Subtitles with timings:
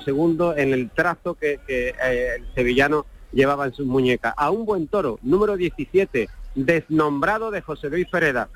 [0.00, 1.94] segundo en el trazo que, eh,
[2.36, 4.34] el sevillano llevaba en sus muñecas.
[4.36, 8.48] A un buen toro, número 17, desnombrado de José Luis Pereda.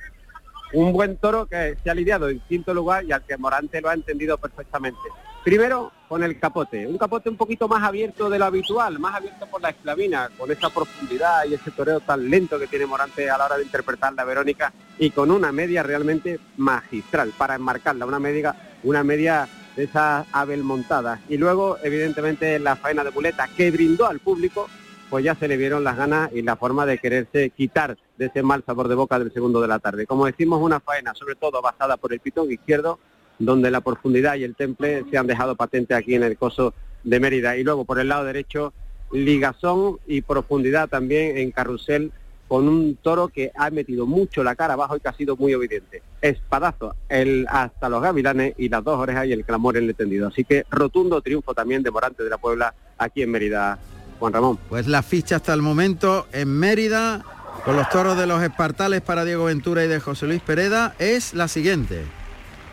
[0.73, 3.89] Un buen toro que se ha lidiado en quinto lugar y al que Morante lo
[3.89, 5.01] ha entendido perfectamente.
[5.45, 9.47] Primero con el capote, un capote un poquito más abierto de lo habitual, más abierto
[9.47, 13.39] por la esclavina, con esa profundidad y ese toreo tan lento que tiene Morante a
[13.39, 18.19] la hora de interpretar la Verónica y con una media realmente magistral para enmarcarla, una
[18.19, 21.21] media, una media de Abel montadas.
[21.29, 24.69] Y luego, evidentemente, la faena de muleta que brindó al público,
[25.09, 28.43] pues ya se le vieron las ganas y la forma de quererse quitar de ese
[28.43, 30.05] mal sabor de boca del segundo de la tarde.
[30.05, 32.99] Como decimos, una faena sobre todo basada por el pitón izquierdo,
[33.39, 36.75] donde la profundidad y el temple se han dejado patente aquí en el coso
[37.05, 37.57] de Mérida.
[37.57, 38.73] Y luego por el lado derecho,
[39.13, 42.11] ligazón y profundidad también en carrusel
[42.49, 45.53] con un toro que ha metido mucho la cara abajo y que ha sido muy
[45.55, 46.03] obediente.
[46.23, 50.29] Espadazo el, hasta los gavilanes y las dos orejas y el clamor en el tendido.
[50.29, 53.79] Así que rotundo triunfo también de Morante de la Puebla aquí en Mérida,
[54.19, 54.59] Juan Ramón.
[54.69, 57.23] Pues la ficha hasta el momento en Mérida,
[57.65, 61.35] con los toros de los espartales para Diego Ventura y de José Luis Pereda, es
[61.35, 62.03] la siguiente.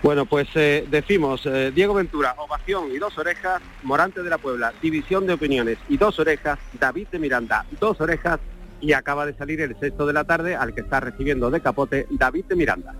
[0.01, 4.71] Bueno, pues eh, decimos, eh, Diego Ventura, ovación y dos orejas, Morante de la Puebla,
[4.79, 8.39] división de opiniones y dos orejas, David de Miranda, dos orejas
[8.85, 12.05] y acaba de salir el sexto de la tarde al que está recibiendo de capote
[12.11, 12.93] David de Miranda.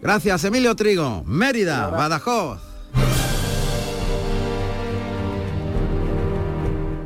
[0.00, 1.24] Gracias, Emilio Trigo.
[1.26, 2.60] Mérida, Badajoz.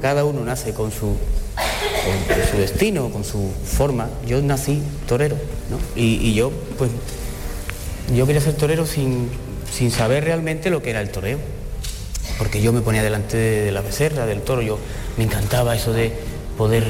[0.02, 4.10] Cada uno nace con su, con, su destino, con su forma.
[4.26, 5.36] Yo nací torero,
[5.70, 5.78] ¿no?
[5.96, 6.90] Y, yo, pues,
[8.14, 9.30] yo quería ser torero sin,
[9.72, 11.38] sin saber realmente lo que era el toreo.
[12.36, 14.78] Porque yo me ponía delante de, la becerra, del toro, yo
[15.16, 16.12] me encantaba eso de
[16.58, 16.84] poder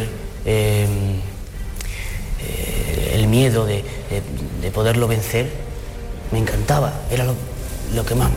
[0.45, 0.87] eh,
[2.47, 3.85] eh, el miedo de,
[4.73, 5.49] poderlo vencer,
[6.33, 8.31] me encantaba, era lo, que más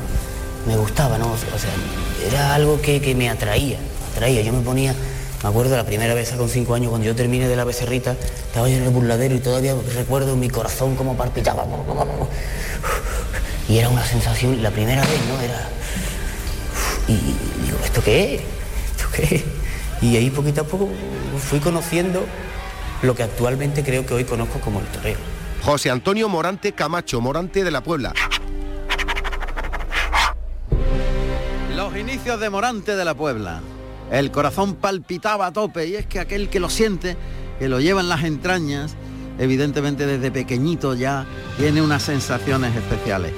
[0.68, 1.32] me gustaba, ¿no?
[1.32, 1.70] O sea,
[2.28, 3.78] era algo que, me atraía,
[4.14, 4.42] atraía.
[4.42, 4.94] Yo me ponía,
[5.44, 8.16] me acuerdo la primera vez con cinco años, cuando yo terminé de la becerrita,
[8.48, 11.66] estaba yo en el burladero y todavía recuerdo mi corazón como palpitaba.
[13.68, 15.42] Y era una sensación, la primera vez, ¿no?
[15.42, 15.70] Era.
[17.08, 17.14] Y,
[17.66, 18.42] digo, ¿esto qué es?
[18.98, 19.44] ¿Esto qué es?
[20.02, 20.88] Y ahí poquito a poco
[21.50, 22.26] fui conociendo
[23.02, 25.18] lo que actualmente creo que hoy conozco como el toreo.
[25.64, 28.14] José Antonio Morante Camacho, Morante de la Puebla.
[31.76, 33.62] Los inicios de Morante de la Puebla.
[34.12, 37.16] El corazón palpitaba a tope y es que aquel que lo siente,
[37.60, 38.96] que lo lleva en las entrañas,
[39.38, 41.26] evidentemente desde pequeñito ya
[41.58, 43.34] tiene unas sensaciones especiales.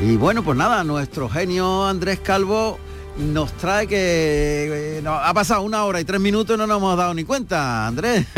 [0.00, 2.78] Y bueno, pues nada, nuestro genio Andrés Calvo
[3.20, 6.96] nos trae que eh, ha pasado una hora y tres minutos y no nos hemos
[6.96, 8.26] dado ni cuenta, Andrés.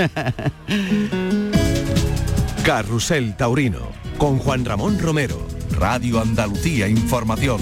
[2.64, 3.88] Carrusel Taurino,
[4.18, 7.60] con Juan Ramón Romero, Radio Andalucía Información.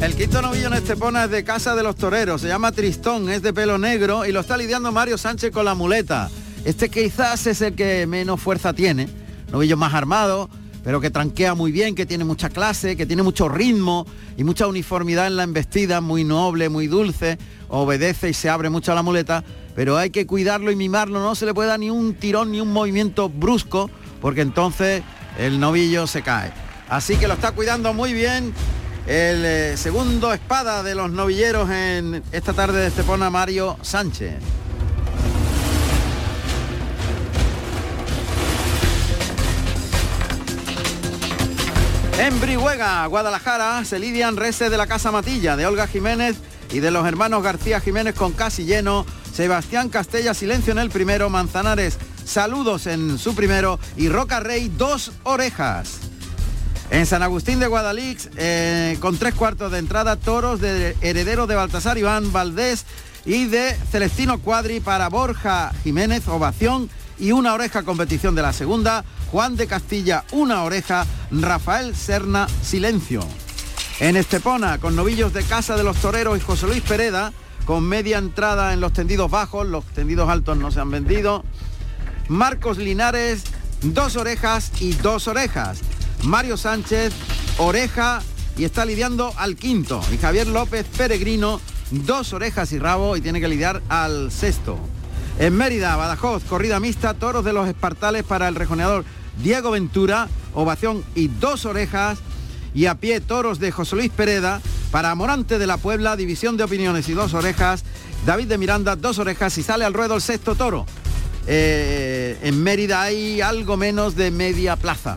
[0.00, 3.42] El quinto novillo en Estepona es de Casa de los Toreros, se llama Tristón, es
[3.42, 6.30] de pelo negro y lo está lidiando Mario Sánchez con la muleta.
[6.64, 9.08] Este quizás es el que menos fuerza tiene,
[9.50, 10.48] novillo más armado,
[10.82, 14.66] pero que tranquea muy bien, que tiene mucha clase, que tiene mucho ritmo y mucha
[14.66, 19.02] uniformidad en la embestida, muy noble, muy dulce, obedece y se abre mucho a la
[19.02, 22.52] muleta, pero hay que cuidarlo y mimarlo, no se le puede dar ni un tirón
[22.52, 25.02] ni un movimiento brusco, porque entonces
[25.38, 26.52] el novillo se cae.
[26.88, 28.52] Así que lo está cuidando muy bien
[29.06, 34.34] el eh, segundo espada de los novilleros en esta tarde de Estepona, Mario Sánchez.
[42.20, 46.36] En Brihuega, Guadalajara, se lidian reses de la Casa Matilla, de Olga Jiménez
[46.70, 51.30] y de los hermanos García Jiménez con casi lleno, Sebastián Castella silencio en el primero,
[51.30, 55.98] Manzanares saludos en su primero y Roca Rey dos orejas.
[56.90, 61.54] En San Agustín de Guadalix, eh, con tres cuartos de entrada, toros de heredero de
[61.54, 62.84] Baltasar Iván Valdés
[63.24, 69.04] y de Celestino Cuadri para Borja Jiménez, ovación y una oreja competición de la segunda,
[69.30, 73.20] Juan de Castilla, una oreja, Rafael Serna, silencio.
[74.00, 77.32] En Estepona, con novillos de Casa de los Toreros y José Luis Pereda,
[77.66, 81.44] con media entrada en los tendidos bajos, los tendidos altos no se han vendido.
[82.28, 83.44] Marcos Linares,
[83.82, 85.80] dos orejas y dos orejas.
[86.24, 87.12] Mario Sánchez,
[87.58, 88.22] oreja
[88.56, 90.00] y está lidiando al quinto.
[90.12, 91.60] Y Javier López Peregrino,
[91.90, 94.78] dos orejas y rabo y tiene que lidiar al sexto.
[95.40, 99.06] En Mérida, Badajoz, corrida mixta, toros de los espartales para el rejoneador
[99.42, 102.18] Diego Ventura, ovación y dos orejas.
[102.74, 104.60] Y a pie toros de José Luis Pereda
[104.90, 107.84] para Morante de la Puebla, división de opiniones y dos orejas.
[108.26, 110.84] David de Miranda, dos orejas y sale al ruedo el sexto toro.
[111.46, 115.16] Eh, en Mérida hay algo menos de media plaza.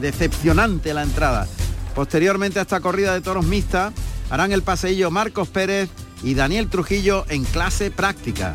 [0.00, 1.46] Decepcionante la entrada.
[1.94, 3.92] Posteriormente a esta corrida de toros mixta,
[4.30, 5.90] harán el paseillo Marcos Pérez
[6.24, 8.52] y Daniel Trujillo en clase práctica.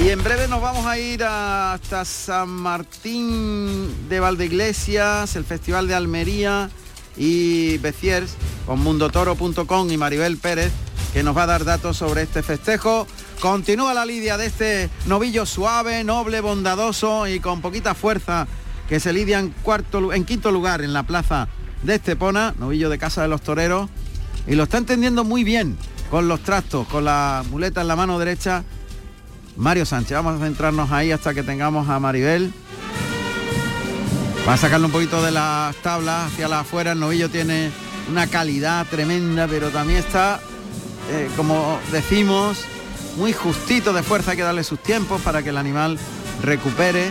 [0.00, 5.96] Y en breve nos vamos a ir hasta San Martín de Valdeiglesias, el Festival de
[5.96, 6.70] Almería
[7.16, 10.72] y Beciers con mundotoro.com y Maribel Pérez
[11.12, 13.08] que nos va a dar datos sobre este festejo.
[13.40, 18.46] Continúa la lidia de este novillo suave, noble, bondadoso y con poquita fuerza
[18.88, 21.48] que se lidia en, cuarto, en quinto lugar en la plaza
[21.82, 23.90] de Estepona, novillo de Casa de los Toreros,
[24.46, 25.76] y lo está entendiendo muy bien
[26.08, 28.64] con los trastos, con la muleta en la mano derecha
[29.58, 30.12] Mario Sánchez.
[30.16, 32.52] Vamos a centrarnos ahí hasta que tengamos a Maribel.
[34.46, 36.92] Va a sacarle un poquito de las tablas hacia la afuera.
[36.92, 37.70] El novillo tiene
[38.08, 40.40] una calidad tremenda, pero también está,
[41.10, 42.64] eh, como decimos,
[43.16, 44.36] muy justito de fuerza.
[44.36, 45.98] Que darle sus tiempos para que el animal
[46.42, 47.10] recupere.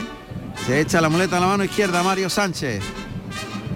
[0.65, 2.81] Se echa la muleta en la mano izquierda Mario Sánchez.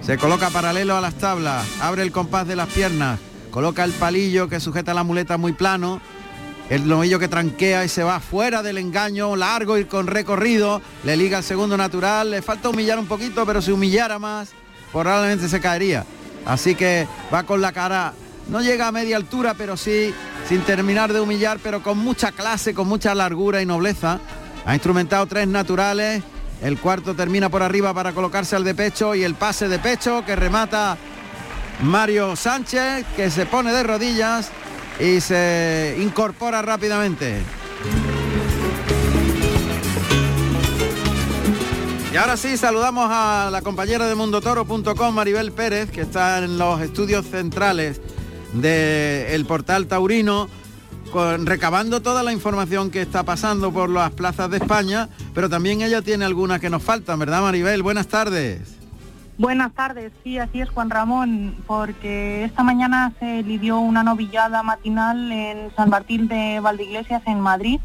[0.01, 1.67] Se coloca paralelo a las tablas.
[1.81, 3.19] Abre el compás de las piernas.
[3.51, 6.01] Coloca el palillo que sujeta la muleta muy plano
[6.71, 11.17] el novillo que tranquea y se va fuera del engaño, largo y con recorrido, le
[11.17, 14.51] liga el segundo natural, le falta humillar un poquito, pero si humillara más,
[14.93, 16.05] probablemente se caería.
[16.45, 18.13] Así que va con la cara,
[18.47, 20.13] no llega a media altura, pero sí,
[20.47, 24.21] sin terminar de humillar, pero con mucha clase, con mucha largura y nobleza.
[24.65, 26.23] Ha instrumentado tres naturales,
[26.61, 30.23] el cuarto termina por arriba para colocarse al de pecho y el pase de pecho
[30.25, 30.97] que remata
[31.83, 34.51] Mario Sánchez, que se pone de rodillas
[34.99, 37.41] y se incorpora rápidamente.
[42.13, 46.81] Y ahora sí, saludamos a la compañera de mundotoro.com, Maribel Pérez, que está en los
[46.81, 48.01] estudios centrales
[48.53, 50.49] del portal taurino,
[51.43, 56.01] recabando toda la información que está pasando por las plazas de España, pero también ella
[56.01, 57.81] tiene algunas que nos faltan, ¿verdad Maribel?
[57.81, 58.80] Buenas tardes.
[59.41, 65.31] Buenas tardes, sí, así es Juan Ramón, porque esta mañana se lidió una novillada matinal
[65.31, 67.79] en San Martín de Valdeiglesias, en Madrid,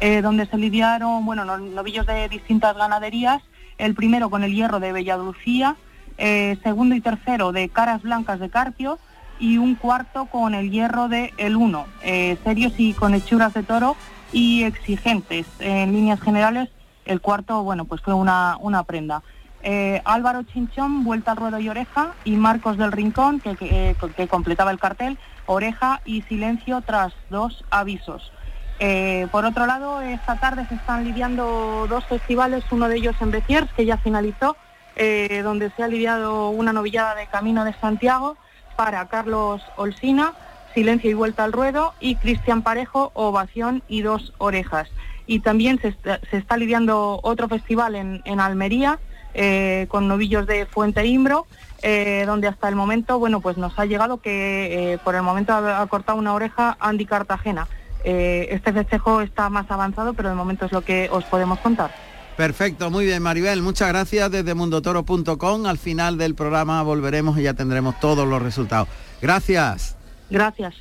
[0.00, 3.40] eh, donde se lidiaron, bueno, novillos de distintas ganaderías,
[3.78, 5.76] el primero con el hierro de Belladucía,
[6.18, 8.98] eh, segundo y tercero de Caras Blancas de Carpio
[9.38, 13.62] y un cuarto con el hierro de El Uno, eh, serios y con hechuras de
[13.62, 13.94] toro
[14.32, 15.46] y exigentes.
[15.60, 16.68] En líneas generales,
[17.04, 19.22] el cuarto, bueno, pues fue una, una prenda.
[19.68, 24.70] Eh, Álvaro Chinchón, Vuelta al Ruedo y Oreja, y Marcos del Rincón, que, que, completaba
[24.70, 28.30] el cartel, Oreja y Silencio tras dos avisos.
[28.78, 33.32] Eh, por otro lado, esta tarde se están lidiando dos festivales, uno de ellos en
[33.32, 34.56] Beciers, que ya finalizó,
[34.94, 38.36] eh, donde se ha lidiado una novillada de Camino de Santiago
[38.76, 40.34] para Carlos Olsina,
[40.74, 44.88] Silencio y Vuelta al Ruedo, y Cristian Parejo, Ovación y Dos Orejas.
[45.26, 45.96] Y también se
[46.30, 49.00] está, lidiando otro festival en Almería,
[49.38, 51.46] eh, con novillos de Fuente Imbro,
[51.82, 55.52] eh, donde hasta el momento, bueno, pues nos ha llegado que eh, por el momento
[55.52, 57.68] ha, cortado una oreja Andy Cartagena.
[58.02, 61.90] este festejo está más avanzado, pero de momento es lo que os podemos contar.
[62.34, 65.66] Perfecto, muy bien Maribel, muchas gracias desde mundotoro.com.
[65.66, 68.88] Al final del programa volveremos y ya tendremos todos los resultados.
[69.20, 69.96] Gracias.
[70.30, 70.74] Gracias.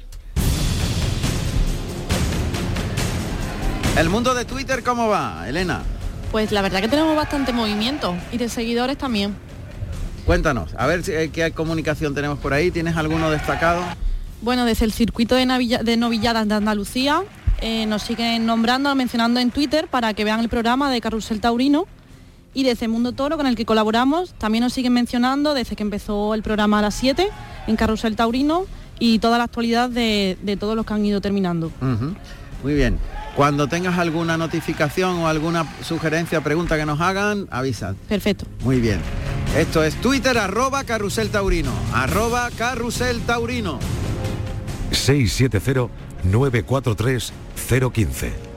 [3.97, 5.83] El mundo de Twitter, ¿cómo va, Elena?
[6.35, 9.33] Pues la verdad que tenemos bastante movimiento y de seguidores también.
[10.25, 12.71] Cuéntanos, a ver eh, qué comunicación tenemos por ahí.
[12.71, 13.81] ¿Tienes alguno destacado?
[14.41, 17.23] Bueno, desde el circuito de, novilladas de Andalucía
[17.61, 21.87] eh, nos siguen nombrando, mencionando en Twitter para que vean el programa de Carrusel Taurino.
[22.53, 26.33] Y desde Mundo Toro, con el que colaboramos, también nos siguen mencionando desde que empezó
[26.33, 27.29] el programa a las 7
[27.67, 28.65] en Carrusel Taurino
[28.99, 31.71] y toda la actualidad de, todos los que han ido terminando.
[32.61, 32.99] Muy bien.
[33.35, 37.93] Cuando tengas alguna notificación o alguna sugerencia, pregunta que nos hagan, avisa.
[38.07, 38.45] Perfecto.
[38.63, 39.01] Muy bien.
[39.57, 41.71] Esto es Twitter arroba carrusel taurino.
[41.93, 43.79] Arroba carrusel taurino.
[44.91, 45.89] 670
[46.23, 47.33] 943
[47.91, 48.54] 015.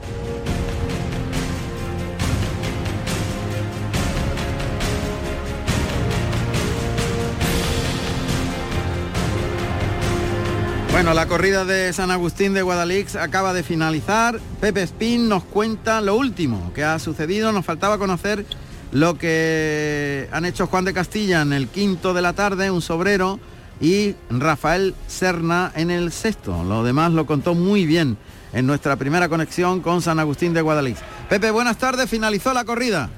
[11.19, 14.39] La corrida de San Agustín de Guadalix acaba de finalizar.
[14.61, 17.51] Pepe Spin nos cuenta lo último que ha sucedido.
[17.51, 18.45] Nos faltaba conocer
[18.93, 23.37] lo que han hecho Juan de Castilla en el quinto de la tarde, un sobrero,
[23.81, 26.63] y Rafael Serna en el sexto.
[26.63, 28.15] Lo demás lo contó muy bien
[28.53, 31.01] en nuestra primera conexión con San Agustín de Guadalix.
[31.27, 32.09] Pepe, buenas tardes.
[32.09, 33.09] Finalizó la corrida.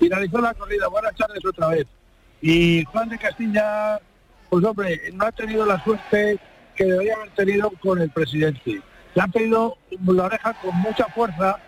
[0.00, 0.88] Finalizó la corrida.
[0.88, 1.86] Buenas tardes otra vez.
[2.42, 4.00] Y Juan de Castilla,
[4.50, 6.40] pues hombre, no ha tenido la suerte
[6.74, 8.80] que debería haber tenido con el presidente.
[9.14, 11.58] Le han pedido la oreja con mucha fuerza,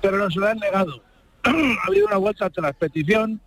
[0.00, 1.02] pero no se lo han negado.
[1.44, 3.40] ha habido una vuelta tras petición,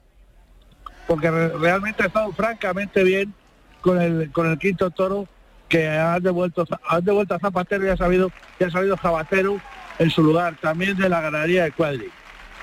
[1.08, 3.34] porque realmente ha estado francamente bien
[3.82, 5.28] con el, quinto toro
[5.68, 9.60] que han devuelto, han devuelto a Zapatero y ha sabido, y ha salido Zapatero
[9.98, 12.10] en su lugar, también de la ganadería de Cuadri.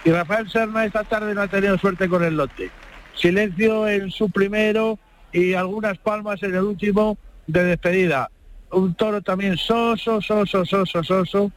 [0.04, 2.70] Y Rafael Serna esta tarde no ha tenido suerte con el lote.
[3.14, 4.98] Silencio en su primero
[5.32, 8.30] y algunas palmas en el último de despedida.
[8.72, 11.52] Un toro también soso, soso, soso, soso,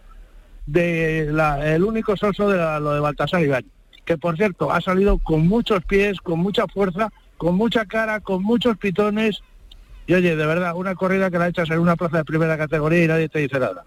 [0.66, 3.66] de la, el único soso de la- lo de Baltasar Iván,
[4.06, 8.44] que por cierto ha salido con muchos pies, con mucha fuerza, con mucha cara, con
[8.44, 9.42] muchos pitones.
[10.06, 13.04] Y oye, de verdad, una corrida que la echas en una plaza de primera categoría
[13.04, 13.84] y nadie te dice nada.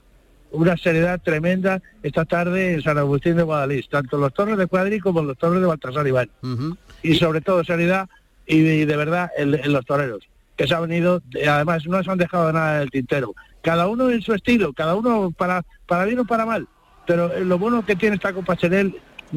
[0.51, 5.01] Una seriedad tremenda esta tarde en San Agustín de Guadalís, tanto los torres de Cuadri
[5.01, 6.77] como los torres de Baltasar Iván Ujú.
[7.03, 8.09] y sobre todo seriedad
[8.47, 12.03] y, y de verdad en, en los toreros que se han venido eh, además no
[12.03, 13.35] se han dejado nada del tintero.
[13.63, 16.67] Cada uno en su estilo cada uno para para bien o para mal.
[17.07, 18.97] Pero eh, lo bueno que tiene esta Copa Chanel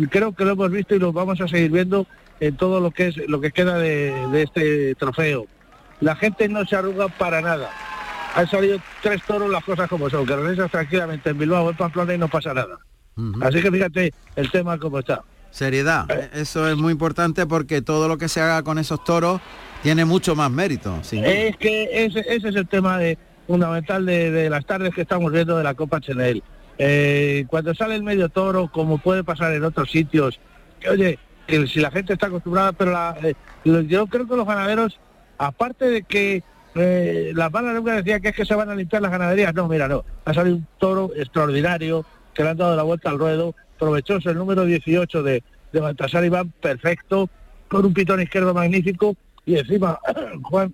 [0.09, 2.05] creo que lo hemos visto y lo vamos a seguir viendo
[2.39, 5.45] en todo lo que es lo que queda de, de este trofeo.
[6.01, 7.69] La gente no se arruga para nada.
[8.35, 10.25] Han salido tres toros las cosas como son.
[10.25, 11.29] Que regresas tranquilamente.
[11.29, 12.77] En Bilbao en Pamplona y no pasa nada.
[13.41, 15.21] Así que fíjate el tema como está.
[15.51, 16.29] Seriedad, Eh.
[16.33, 19.39] eso es muy importante porque todo lo que se haga con esos toros
[19.85, 20.97] tiene mucho más mérito.
[21.11, 22.97] Es que ese, ese es el tema
[23.45, 26.41] fundamental de, las tardes que estamos viendo de la Copa Chanel.
[26.79, 30.39] Eh, cuando sale el medio toro, como puede pasar en otros sitios,
[30.79, 34.47] que oye, que si la gente está acostumbrada, pero la- eh, yo creo que los
[34.47, 34.99] ganaderos,
[35.37, 36.41] aparte de que
[36.73, 39.67] eh, las malas lenguas decían que es que se van a limpiar las ganaderías, no,
[39.67, 43.53] mira, no, ha salido un toro extraordinario, que le han dado la vuelta al ruedo,
[43.77, 47.29] provechoso el número 18 de, de Baltasar Iván, perfecto,
[47.67, 49.15] con un pitón izquierdo magnífico,
[49.45, 49.99] y encima
[50.43, 50.73] Juan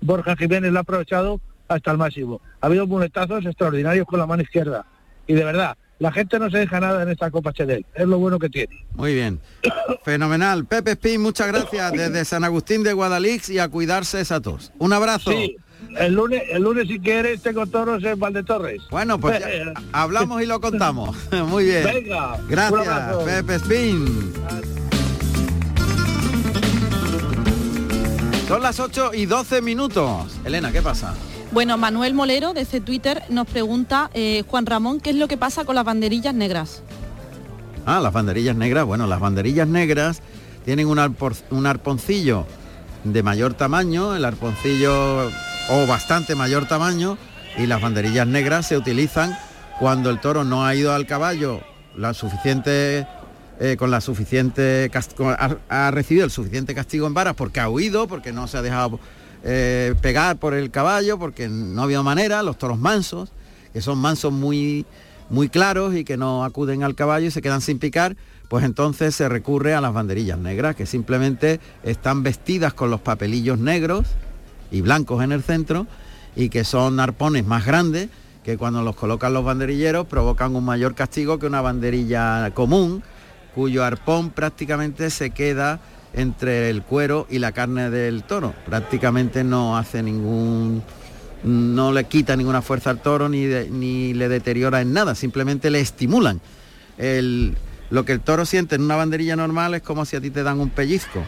[0.00, 2.40] Borja Jiménez lo ha aprovechado hasta el máximo.
[2.60, 4.84] Ha habido muletazos extraordinarios con la mano izquierda.
[5.26, 7.84] Y de verdad, la gente no se deja nada en esta Copa Chanel.
[7.94, 8.84] Es lo bueno que tiene.
[8.94, 9.40] Muy bien.
[10.04, 10.64] Fenomenal.
[10.64, 14.72] Pepe Spin, muchas gracias desde San Agustín de Guadalix y a cuidarse esa tos.
[14.78, 15.30] Un abrazo.
[15.30, 15.56] Sí,
[15.98, 18.82] el lunes, el lunes si quieres tengo toros en Valdetorres.
[18.90, 21.16] Bueno, pues ya hablamos y lo contamos.
[21.46, 21.84] Muy bien.
[21.84, 23.16] Venga, Gracias.
[23.24, 24.32] Pepe Spin.
[28.50, 30.32] Son las 8 y 12 minutos.
[30.44, 31.14] Elena, ¿qué pasa?
[31.52, 35.64] Bueno, Manuel Molero desde Twitter nos pregunta, eh, Juan Ramón, ¿qué es lo que pasa
[35.64, 36.82] con las banderillas negras?
[37.86, 38.84] Ah, las banderillas negras.
[38.86, 40.20] Bueno, las banderillas negras
[40.64, 42.44] tienen un, arpor- un arponcillo
[43.04, 45.28] de mayor tamaño, el arponcillo
[45.70, 47.18] o bastante mayor tamaño,
[47.56, 49.38] y las banderillas negras se utilizan
[49.78, 51.60] cuando el toro no ha ido al caballo
[51.96, 53.06] la suficiente
[53.60, 58.08] eh, con la suficiente ha, ha recibido el suficiente castigo en varas porque ha huido,
[58.08, 58.98] porque no se ha dejado
[59.44, 63.30] eh, pegar por el caballo, porque no había manera, los toros mansos,
[63.72, 64.84] que son mansos muy
[65.30, 68.16] muy claros y que no acuden al caballo y se quedan sin picar,
[68.48, 73.58] pues entonces se recurre a las banderillas negras, que simplemente están vestidas con los papelillos
[73.58, 74.06] negros
[74.72, 75.86] y blancos en el centro
[76.34, 78.08] y que son arpones más grandes
[78.42, 83.02] que cuando los colocan los banderilleros provocan un mayor castigo que una banderilla común,
[83.54, 85.80] cuyo arpón prácticamente se queda
[86.12, 88.54] entre el cuero y la carne del toro.
[88.66, 90.82] Prácticamente no hace ningún
[91.42, 95.80] no le quita ninguna fuerza al toro ni, ni le deteriora en nada, simplemente le
[95.80, 96.40] estimulan.
[97.90, 100.42] Lo que el toro siente en una banderilla normal es como si a ti te
[100.42, 101.24] dan un pellizco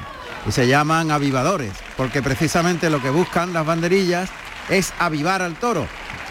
[0.47, 4.31] y se llaman avivadores, porque precisamente lo que buscan las banderillas
[4.69, 5.87] es avivar al toro,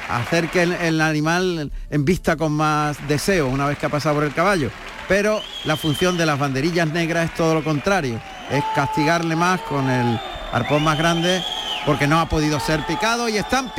[0.09, 4.23] hacer que el, el animal envista con más deseo una vez que ha pasado por
[4.23, 4.69] el caballo.
[5.11, 8.17] Pero la función de las banderillas negras es todo lo contrario,
[8.49, 10.17] es castigarle más con el
[10.53, 11.43] arpón más grande
[11.85, 13.73] porque no ha podido ser picado y están,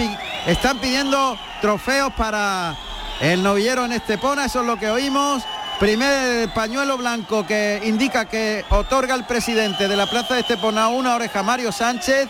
[0.47, 2.77] están pidiendo trofeos para
[3.23, 5.43] el novillero en Estepona, eso es lo que oímos.
[5.81, 11.15] Primer pañuelo blanco que indica que otorga el presidente de la Plaza de Estepona una
[11.15, 12.29] oreja Mario Sánchez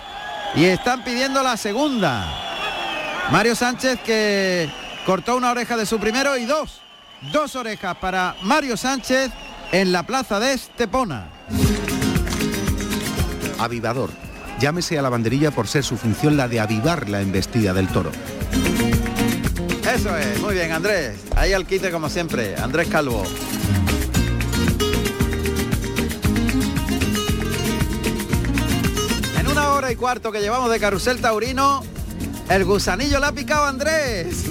[0.54, 2.25] y están pidiendo la segunda.
[3.32, 4.71] Mario Sánchez que
[5.04, 6.82] cortó una oreja de su primero y dos,
[7.31, 9.31] dos orejas para Mario Sánchez
[9.71, 11.29] en la Plaza de Estepona.
[13.59, 14.11] Avivador.
[14.59, 18.11] Llámese a la banderilla por ser su función la de avivar la embestida del toro.
[19.95, 21.19] Eso es, muy bien Andrés.
[21.37, 23.25] Ahí al quite como siempre, Andrés Calvo.
[29.38, 31.83] En una hora y cuarto que llevamos de carrusel taurino,
[32.49, 34.47] el gusanillo le ha picado Andrés.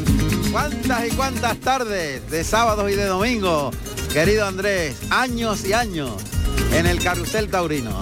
[0.52, 3.76] Cuántas y cuántas tardes de sábados y de domingos,
[4.12, 6.12] querido Andrés, años y años
[6.74, 8.02] en el carrusel taurino.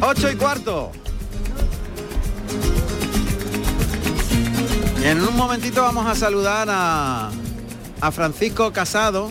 [0.00, 0.90] Ocho y cuarto.
[5.04, 7.30] En un momentito vamos a saludar a,
[8.00, 9.30] a Francisco Casado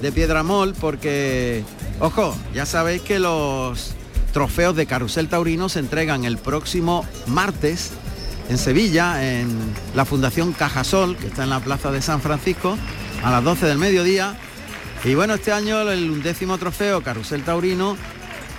[0.00, 1.64] de Piedramol porque
[2.02, 3.94] Ojo, ya sabéis que los
[4.32, 7.92] trofeos de Carrusel Taurino se entregan el próximo martes
[8.48, 9.48] en Sevilla, en
[9.94, 12.76] la Fundación Cajasol, que está en la Plaza de San Francisco,
[13.22, 14.34] a las 12 del mediodía.
[15.04, 17.96] Y bueno, este año el undécimo trofeo Carrusel Taurino,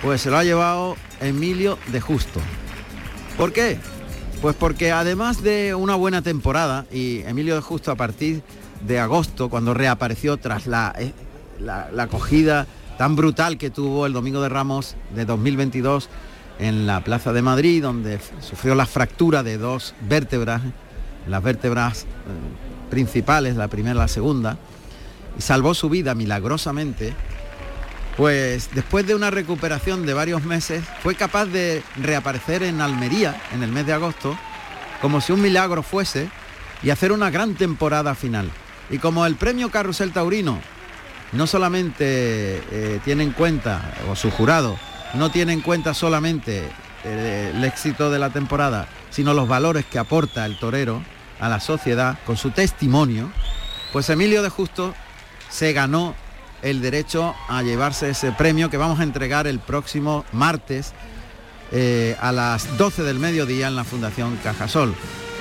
[0.02, 2.40] pues se lo ha llevado Emilio de Justo.
[3.36, 3.78] ¿Por qué?
[4.40, 8.42] Pues porque además de una buena temporada, y Emilio de Justo a partir
[8.86, 11.12] de agosto, cuando reapareció tras la, eh,
[11.58, 12.66] la, la acogida
[12.98, 16.08] tan brutal que tuvo el Domingo de Ramos de 2022
[16.58, 20.62] en la Plaza de Madrid, donde sufrió la fractura de dos vértebras,
[21.26, 22.06] las vértebras eh,
[22.90, 24.56] principales, la primera y la segunda,
[25.36, 27.12] y salvó su vida milagrosamente,
[28.16, 33.64] pues después de una recuperación de varios meses, fue capaz de reaparecer en Almería en
[33.64, 34.38] el mes de agosto,
[35.00, 36.28] como si un milagro fuese,
[36.82, 38.50] y hacer una gran temporada final.
[38.90, 40.60] Y como el premio Carrusel Taurino
[41.32, 44.76] no solamente eh, tiene en cuenta, o su jurado,
[45.14, 46.68] no tiene en cuenta solamente
[47.04, 51.02] eh, el éxito de la temporada, sino los valores que aporta el torero
[51.40, 53.30] a la sociedad con su testimonio,
[53.92, 54.94] pues Emilio de Justo
[55.50, 56.14] se ganó
[56.62, 60.94] el derecho a llevarse ese premio que vamos a entregar el próximo martes
[61.70, 64.94] eh, a las 12 del mediodía en la Fundación Cajasol.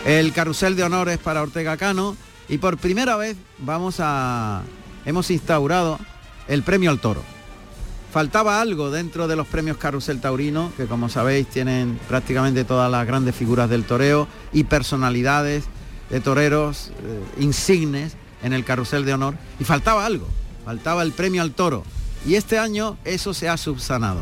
[0.05, 2.17] El carrusel de honores para Ortega Cano
[2.49, 4.63] y por primera vez vamos a
[5.05, 5.99] hemos instaurado
[6.47, 7.21] el premio al toro.
[8.11, 13.07] Faltaba algo dentro de los premios Carrusel Taurino, que como sabéis tienen prácticamente todas las
[13.07, 15.63] grandes figuras del toreo y personalidades
[16.11, 19.35] de toreros eh, insignes en el Carrusel de Honor.
[19.59, 20.27] Y faltaba algo,
[20.63, 21.83] faltaba el premio al toro.
[22.25, 24.21] Y este año eso se ha subsanado.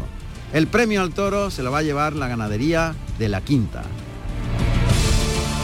[0.54, 3.84] El premio al toro se lo va a llevar la ganadería de la Quinta.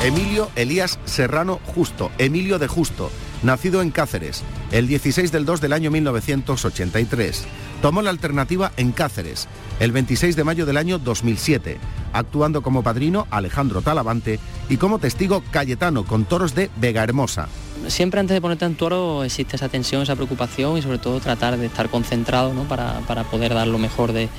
[0.04, 3.10] Emilio Elías Serrano Justo, Emilio de Justo,
[3.44, 7.46] nacido en Cáceres, el 16 del 2 del año 1983.
[7.82, 9.48] Tomó la alternativa en Cáceres,
[9.80, 11.78] el 26 de mayo del año 2007,
[12.14, 17.48] actuando como padrino Alejandro Talavante y como testigo Cayetano con toros de Vega Hermosa.
[17.88, 21.58] Siempre antes de ponerte en toro existe esa tensión, esa preocupación y sobre todo tratar
[21.58, 24.30] de estar concentrado para, poder dar lo mejor de,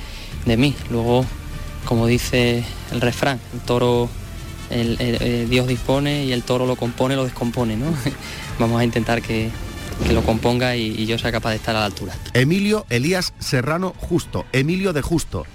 [0.45, 0.75] mí.
[0.91, 1.25] Luego,
[1.85, 4.09] como dice el refrán, el toro
[4.69, 7.93] el, Dios dispone y el toro lo compone, lo descompone, ¿no?
[8.59, 9.49] Vamos a intentar que,
[10.11, 12.13] lo componga y, yo sea capaz de estar a la altura.
[12.33, 15.45] Emilio Elías Serrano Justo, Emilio de Justo.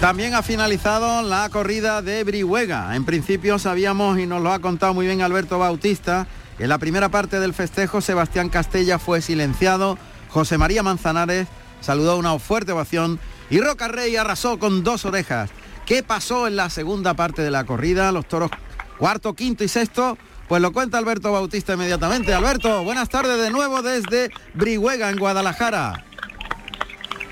[0.00, 2.94] También ha finalizado la corrida de Brihuega.
[2.94, 6.78] En principio sabíamos, y nos lo ha contado muy bien Alberto Bautista, que en la
[6.78, 11.48] primera parte del festejo Sebastián Castella fue silenciado, José María Manzanares
[11.80, 13.18] saludó una fuerte ovación
[13.50, 15.50] y Roca Rey arrasó con dos orejas.
[15.86, 18.12] ¿Qué pasó en la segunda parte de la corrida?
[18.12, 18.50] Los toros
[18.98, 20.18] cuarto, quinto y sexto.
[20.48, 22.32] Pues lo cuenta Alberto Bautista inmediatamente.
[22.32, 26.04] Alberto, buenas tardes de nuevo desde Brihuega, en Guadalajara.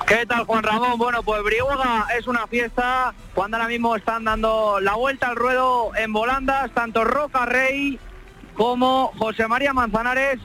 [0.06, 0.98] ¿Qué tal, Juan Ramón?
[0.98, 5.90] Bueno, pues Brihuega es una fiesta cuando ahora mismo están dando la vuelta al ruedo
[5.96, 7.98] en volandas, tanto Roca Rey
[8.54, 10.38] como José María Manzanares,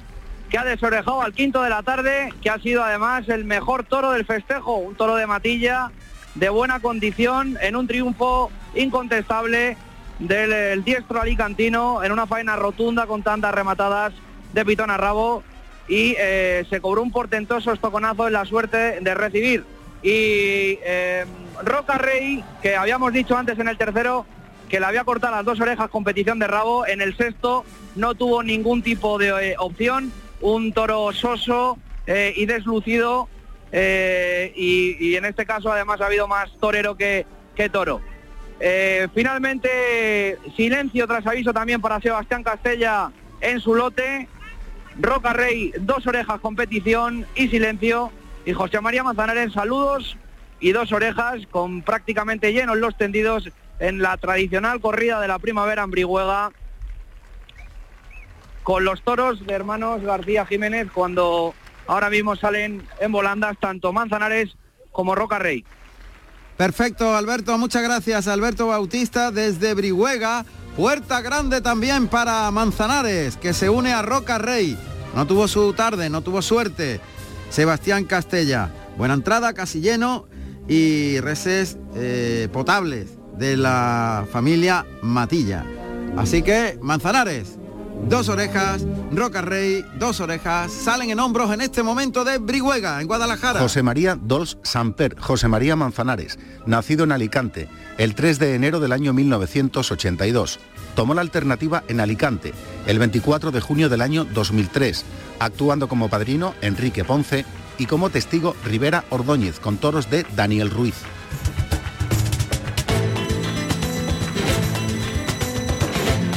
[0.52, 4.12] que ha desorejado al quinto de la tarde, que ha sido además el mejor toro
[4.12, 5.92] del festejo, un toro de matilla
[6.36, 9.78] de buena condición en un triunfo incontestable
[10.20, 14.14] del diestro alicantino en una faena rotunda con tantas rematadas
[14.54, 15.42] de pitón a rabo
[15.88, 19.64] y eh, se cobró un portentoso estoconazo en la suerte de recibir.
[20.04, 21.26] Y eh,
[21.64, 24.26] Roca Rey, que habíamos dicho antes en el tercero,
[24.70, 27.64] que le había cortado las dos orejas competición de rabo, en el sexto
[27.96, 31.78] no tuvo ningún tipo de eh, opción, un toro soso
[32.36, 33.30] y deslucido
[33.72, 37.26] eh, y, en este caso además ha habido más torero que,
[37.56, 38.02] que toro.
[38.60, 44.28] Eh, finalmente, silencio tras aviso también para Sebastián Castella en su lote.
[45.00, 48.12] Roca Rey, dos orejas competición y silencio.
[48.46, 50.18] Y José María Manzanares, saludos
[50.60, 53.50] y dos orejas con prácticamente llenos los tendidos
[53.80, 56.52] en la tradicional corrida de la primavera en
[58.64, 61.54] con los toros de hermanos García Jiménez cuando
[61.88, 64.56] ahora mismo salen en volandas tanto Manzanares
[64.92, 65.64] como Roca Rey.
[66.58, 68.28] Perfecto, Alberto, muchas gracias.
[68.28, 70.46] Alberto Bautista desde Brihuega.
[70.76, 74.78] Puerta grande también para Manzanares, que se une a Roca Rey.
[75.16, 77.02] No tuvo su tarde, no tuvo suerte.
[77.50, 78.72] Sebastián Castella.
[78.98, 80.28] Buena entrada, casi lleno
[80.68, 85.66] y reses eh, potables de la familia Matilla.
[86.16, 87.58] Así que, Manzanares,
[88.08, 93.08] dos orejas, Roca Rey, dos orejas, salen en hombros en este momento de Brihuega, en
[93.08, 93.60] Guadalajara.
[93.60, 98.92] José María Dols Samper, José María Manzanares, nacido en Alicante, el 3 de enero del
[98.92, 100.60] año 1982.
[100.96, 102.54] Tomó la alternativa en Alicante,
[102.86, 105.06] el 24 de junio del año 2003,
[105.40, 107.46] actuando como padrino Enrique Ponce
[107.78, 110.96] y como testigo Rivera Ordóñez con toros de Daniel Ruiz.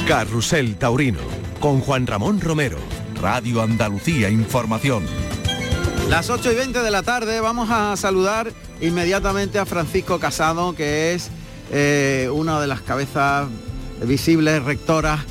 [0.07, 1.19] Carrusel Taurino,
[1.59, 2.77] con Juan Ramón Romero,
[3.21, 5.03] Radio Andalucía Información.
[6.09, 11.13] Las 8 y 20 de la tarde vamos a saludar inmediatamente a Francisco Casado, que
[11.13, 11.29] es
[11.71, 13.47] eh, una de las cabezas
[14.05, 15.21] visibles rectoras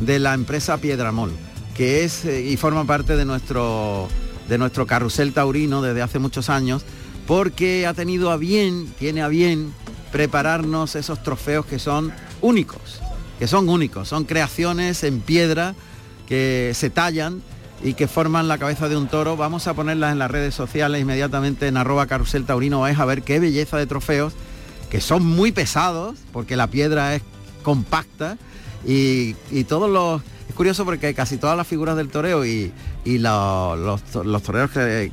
[0.00, 1.32] de la empresa Piedramol,
[1.76, 4.08] que es eh, y forma parte de nuestro,
[4.48, 6.84] de nuestro carrusel taurino desde hace muchos años,
[7.26, 9.72] porque ha tenido a bien, tiene a bien
[10.10, 13.00] prepararnos esos trofeos que son únicos
[13.38, 15.74] que son únicos, son creaciones en piedra
[16.26, 17.42] que se tallan
[17.82, 19.36] y que forman la cabeza de un toro.
[19.36, 22.80] Vamos a ponerlas en las redes sociales inmediatamente en arroba carrusel taurino.
[22.80, 24.32] Vais a ver qué belleza de trofeos,
[24.90, 27.22] que son muy pesados, porque la piedra es
[27.62, 28.38] compacta
[28.86, 30.22] y, y todos los
[30.54, 32.72] curioso porque casi todas las figuras del toreo y,
[33.04, 34.02] los,
[34.42, 35.10] toreros que,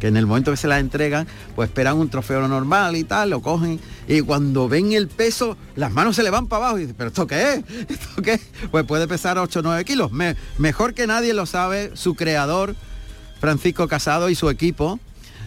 [0.00, 3.42] en el momento que se las entregan, pues esperan un trofeo normal y tal, lo
[3.42, 6.96] cogen y cuando ven el peso, las manos se le van para abajo y dicen,
[6.96, 7.64] pero ¿esto qué es?
[7.88, 10.10] ¿Esto qué Pues puede pesar 8 o 9 kilos.
[10.58, 12.74] mejor que nadie lo sabe su creador,
[13.40, 14.98] Francisco Casado y su equipo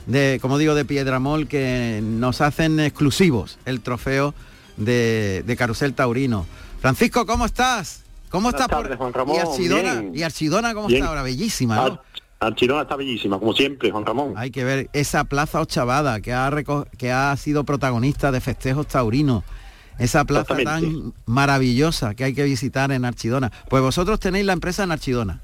[0.06, 4.36] de, como digo, de Piedramol, que nos hacen exclusivos el trofeo
[4.78, 6.46] de, de Carusel Taurino.
[6.82, 8.05] Francisco, ¿cómo estás?
[8.36, 9.38] ¿Cómo está Juan Ramón?
[9.38, 11.24] Y Archidona, ¿y Archidona cómo está ahora?
[11.24, 12.02] Bellísima, ¿no?
[12.42, 14.34] Archidona está bellísima, como siempre, Juan Ramón.
[14.36, 16.52] Hay que ver esa plaza ochavada que ha,
[16.98, 19.46] que ha sido protagonista de festejos taurinos.
[20.00, 23.54] Esa plaza tan maravillosa que hay que visitar en Archidona.
[23.70, 25.40] Pues vosotros tenéis la empresa en Archidona.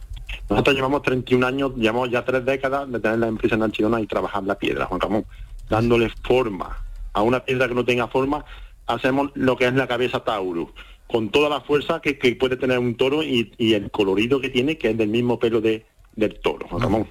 [0.49, 4.05] Nosotros llevamos 31 años, llevamos ya tres décadas de tener la empresa en Archidona y
[4.05, 5.25] trabajar la piedra, Juan Ramón,
[5.69, 6.75] dándole forma.
[7.13, 8.43] A una piedra que no tenga forma,
[8.85, 10.71] hacemos lo que es la cabeza Taurus
[11.11, 14.91] con toda la fuerza que, puede tener un toro y, el colorido que tiene, que
[14.91, 17.07] es del mismo pelo de, del toro, Ramón.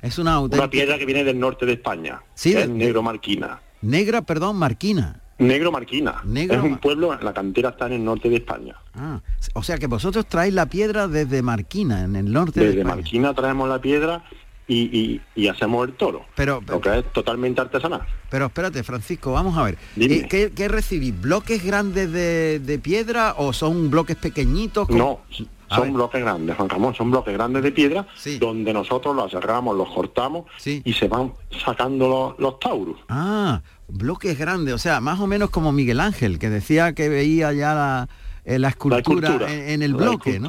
[0.00, 3.60] Es una, una piedra que viene del norte de España, sí, es negro marquina.
[3.82, 5.22] Negra, perdón, marquina.
[5.38, 6.22] Negro Marquina.
[6.34, 8.76] es un pueblo, la cantera está en el norte de España.
[8.94, 9.20] Ah,
[9.54, 12.84] o sea que vosotros traéis la piedra desde Marquina, en el norte de España.
[12.84, 14.24] Desde Marquina traemos la piedra
[14.72, 16.24] y, hacemos el toro.
[16.34, 18.02] Pero, lo que es totalmente artesanal.
[18.30, 19.78] Pero espérate, Francisco, vamos a ver.
[19.96, 21.20] Eh, ¿Qué, ¿Qué, recibís?
[21.20, 24.88] ¿Bloques grandes de, piedra o son bloques pequeñitos?
[24.88, 25.20] No,
[25.74, 28.06] son bloques grandes, Juan Ramón, son bloques grandes de piedra
[28.38, 31.32] donde nosotros los cerramos, los cortamos y se van
[31.64, 32.96] sacando los, tauros.
[33.08, 37.52] Ah, bloques grandes, o sea, más o menos como Miguel Ángel, que decía que veía
[37.52, 38.08] ya la,
[38.44, 40.48] eh, escultura, en, el bloque, ¿no?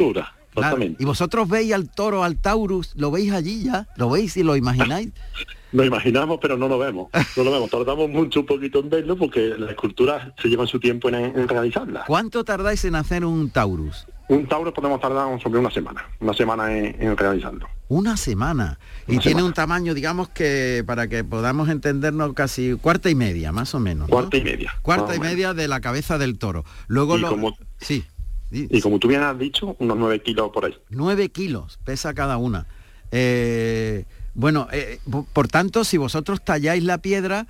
[1.00, 4.56] Y vosotros veis al toro, al Taurus, lo veis allí ya, lo veis y lo
[4.56, 5.10] imagináis.
[5.74, 7.10] lo imaginamos, pero no lo vemos.
[7.36, 7.70] No lo vemos.
[7.70, 12.06] Tardamos mucho un poquito en verlo porque la escultura se lleva su tiempo en, realizarla.
[12.06, 14.06] ¿Cuánto tardáis en hacer un Taurus?
[14.30, 17.68] Un Taurus podemos tardar sobre una semana, una semana en, realizarlo.
[17.90, 18.80] Una semana.
[19.08, 23.76] y tiene un tamaño, digamos que para que podamos entendernos casi cuarta y media, más
[23.76, 24.10] o menos.
[24.10, 24.74] Cuarta y media.
[24.82, 26.64] Cuarta y media de la cabeza del toro.
[26.88, 27.30] Luego lo...
[27.30, 27.58] Como...
[27.80, 28.06] Sí.
[28.54, 30.76] Y como tú bien has dicho, unos 9 kilos por ahí.
[30.92, 32.68] 9 kilos pesa cada una.
[33.12, 35.00] Eh, bueno, eh,
[35.34, 37.48] por tanto, si vosotros talláis la piedra,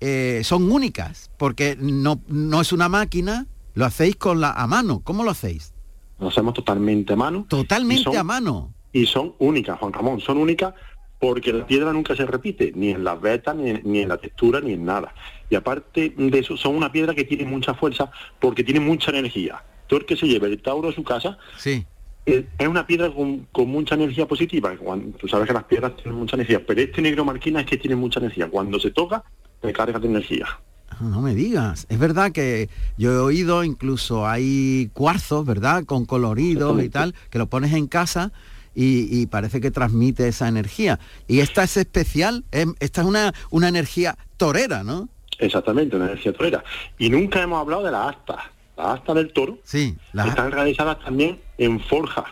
[0.00, 5.00] eh, son únicas, porque no, no es una máquina, lo hacéis con la a mano.
[5.02, 5.72] ¿Cómo lo hacéis?
[6.20, 7.46] Lo hacemos totalmente a mano.
[7.48, 8.74] Totalmente a mano.
[8.92, 10.74] Y son únicas, Juan Ramón, son únicas
[11.18, 14.60] porque la piedra nunca se repite, ni en las vetas, ni, ni, en la textura,
[14.60, 15.14] ni en nada.
[15.48, 19.62] Y aparte de eso, son una piedra que tiene mucha fuerza porque tiene mucha energía
[19.90, 21.86] el que se lleve el Tauro a su casa, sí.
[22.26, 24.74] Eh, es una piedra con, mucha energía positiva.
[24.76, 27.76] Cuando, tú sabes que las piedras tienen mucha energía, pero este negro marquina es que
[27.76, 28.48] tiene mucha energía.
[28.48, 29.22] Cuando se toca,
[29.60, 30.46] te carga de energía.
[30.88, 31.86] Ah, no me digas.
[31.90, 35.84] Es verdad que yo he oído incluso hay cuarzos, ¿verdad?
[35.84, 38.32] Con coloridos y tal, que lo pones en casa
[38.74, 40.98] y, parece que transmite esa energía.
[41.28, 45.08] Y esta es especial, em, esta es una, una energía torera, ¿no?
[45.38, 46.64] Exactamente, una energía torera.
[46.98, 51.40] Y nunca hemos hablado de las astas las astas del toro sí, están realizadas también
[51.58, 52.24] en forja.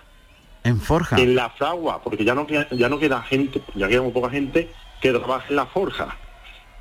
[0.64, 1.16] En forja.
[1.18, 4.30] En la fragua, porque ya no queda, ya no queda gente, ya queda muy poca
[4.30, 6.16] gente que trabaja en la forja.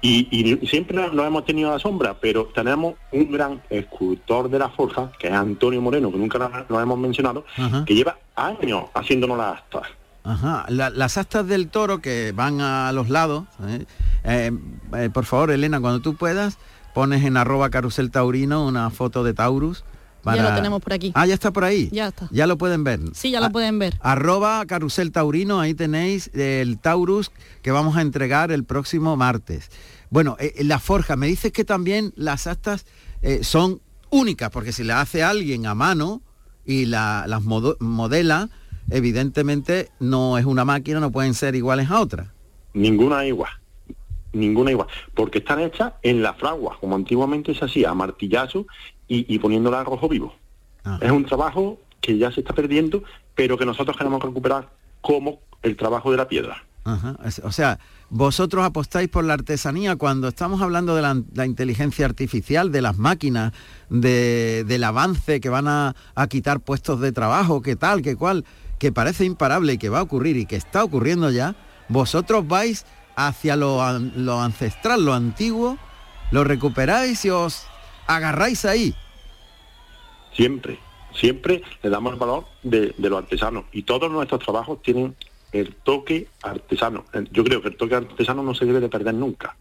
[0.03, 4.69] Y, siempre lo hemos tenido a la sombra, pero tenemos un gran escultor de la
[4.69, 7.45] forja, que es Antonio Moreno, que nunca lo, hemos mencionado,
[7.85, 9.83] que lleva años haciéndonos las astas.
[10.23, 10.65] Ajá.
[10.69, 13.85] las astas del toro que van a los lados, ¿eh?
[14.23, 14.51] Eh,
[14.95, 16.57] eh, por favor, Elena, cuando tú puedas,
[16.93, 19.83] pones en arroba carusel taurino una foto de Taurus
[20.25, 21.11] Ya lo tenemos por aquí.
[21.15, 21.89] Ah, ya está por ahí.
[21.91, 22.27] Ya está.
[22.31, 22.99] Ya lo pueden ver.
[23.13, 23.97] Sí, ya lo Ah, pueden ver.
[24.01, 27.31] Arroba Carrusel Taurino, ahí tenéis el Taurus
[27.63, 29.69] que vamos a entregar el próximo martes.
[30.11, 32.85] Bueno, eh, la forja, me dices que también las astas
[33.23, 36.21] eh, son únicas, porque si la hace alguien a mano
[36.65, 38.49] y la- las modela,
[38.91, 42.27] evidentemente no es una máquina, no pueden ser iguales a otras.
[42.73, 43.51] Ninguna igual.
[44.33, 44.87] Ninguna igual.
[45.13, 48.65] Porque están hechas en la fragua, como antiguamente se hacía, a martillazo
[49.07, 50.33] y, y poniéndola a rojo vivo.
[51.01, 53.03] Es un trabajo que ya se está perdiendo,
[53.35, 54.69] pero que nosotros queremos recuperar
[55.01, 56.63] como el trabajo de la piedra.
[56.83, 57.77] Ajá, O sea,
[58.09, 62.97] vosotros apostáis por la artesanía cuando estamos hablando de la, la inteligencia artificial, de las
[62.97, 63.53] máquinas,
[63.91, 68.45] de- del avance que van a, a quitar puestos de trabajo, que tal, que cual,
[68.79, 71.55] que parece imparable y que va a ocurrir y que está ocurriendo ya,
[71.87, 75.77] vosotros vais hacia lo, an- lo ancestral, lo antiguo,
[76.31, 77.65] lo recuperáis y os
[78.07, 78.95] agarráis ahí.
[80.35, 80.79] Siempre,
[81.13, 83.65] siempre le damos el valor de, de lo artesano.
[83.71, 85.15] Y todos nuestros trabajos tienen
[85.51, 87.03] el toque artesano.
[87.31, 89.55] Yo creo que el toque artesano no se debe de perder nunca.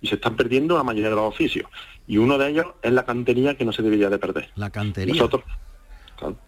[0.00, 1.66] Y se están perdiendo la mayoría de los oficios.
[2.06, 4.50] Y uno de ellos es la cantería que no se debería de perder.
[4.56, 5.14] La cantería.
[5.14, 5.44] Nosotros,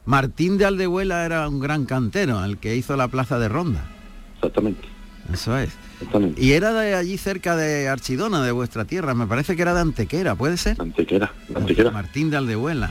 [0.04, 3.84] Martín de Aldehuela era un gran cantero, el que hizo la plaza de Ronda.
[4.36, 4.86] Exactamente.
[5.32, 5.76] Eso es.
[6.36, 9.14] Y era de allí cerca de Archidona, de vuestra tierra.
[9.14, 10.80] Me parece que era de Antequera, ¿puede ser?
[10.80, 11.90] Antequera, Antequera.
[11.90, 12.90] Martín de Aldehuela.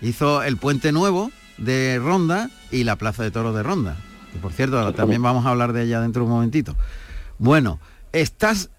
[0.00, 3.96] Hizo el puente nuevo de Ronda y la plaza de toros de Ronda.
[4.32, 6.76] Que por cierto, también vamos a hablar de ella dentro de un momentito.
[7.38, 7.80] Bueno,
[8.12, 8.70] estás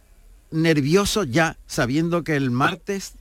[0.52, 3.16] nervioso ya sabiendo que el martes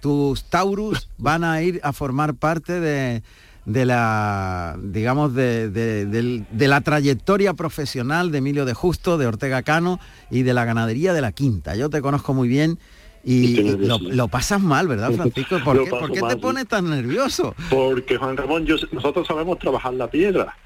[0.00, 3.22] tus Taurus van a ir a formar parte de,
[3.66, 9.62] de la, digamos, de, de- de la trayectoria profesional de Emilio de Justo, de Ortega
[9.62, 10.00] Cano
[10.30, 11.74] y de la ganadería de la Quinta.
[11.76, 12.78] Yo te conozco muy bien
[13.24, 15.58] y, lo, pasas mal, ¿verdad, Francisco?
[15.64, 17.54] ¿Por qué, paso por qué mal, te pones tan nervioso?
[17.70, 20.56] Porque Juan Ramón, yo, nosotros sabemos trabajar la piedra,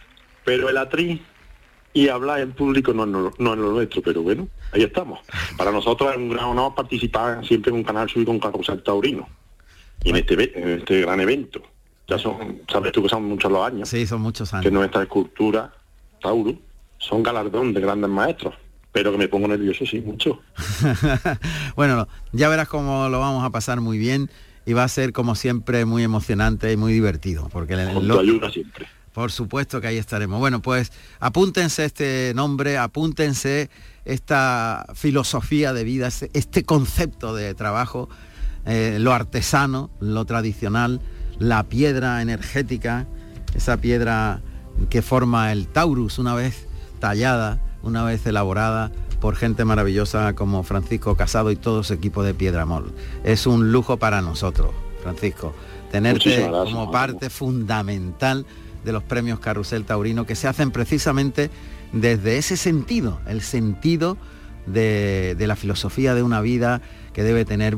[0.45, 1.21] pero el atriz
[1.95, 5.21] y hablar en público no, es no, no es lo nuestro, pero bueno, ahí estamos.
[5.57, 9.29] Para nosotros es un gran honor participar siempre en un canal suyo con Carrusel Taurino.
[10.05, 11.61] Y en este, en este gran evento.
[12.09, 13.89] Ya son, sabes tú que son muchos los años.
[13.89, 14.65] Sí, son muchos años.
[14.65, 15.71] Que nuestra escultura,
[16.23, 16.55] Tauro,
[16.97, 18.55] son galardón de grandes maestros.
[18.93, 20.41] Pero que me pongo nervioso, sí, mucho.
[21.77, 24.31] bueno, ya verás cómo lo vamos a pasar muy bien
[24.65, 27.49] y va a ser como siempre muy emocionante y muy divertido.
[27.53, 28.87] Porque el- Con tu ayuda siempre.
[29.13, 30.39] Por supuesto que ahí estaremos.
[30.39, 30.91] Bueno, pues
[31.21, 33.69] apúntense este nombre, apúntense
[34.07, 38.09] esta filosofía de vida, este- este concepto de trabajo,
[38.65, 41.01] eh, lo artesano, lo tradicional,
[41.39, 43.07] la piedra energética,
[43.55, 44.41] esa piedra
[44.91, 46.67] que forma el Taurus una vez
[47.01, 52.35] tallada, una vez elaborada por gente maravillosa como Francisco Casado y todo su equipo de
[52.35, 52.93] Piedramol.
[53.25, 54.71] Es un lujo para nosotros,
[55.03, 55.55] Francisco,
[55.91, 58.47] tenerte gracias, como parte fundamental
[58.85, 61.51] de los premios Carrusel Taurino que se hacen precisamente
[61.93, 64.17] desde ese sentido, el sentido
[64.67, 66.81] de, de la filosofía de una vida
[67.19, 67.77] que debe tener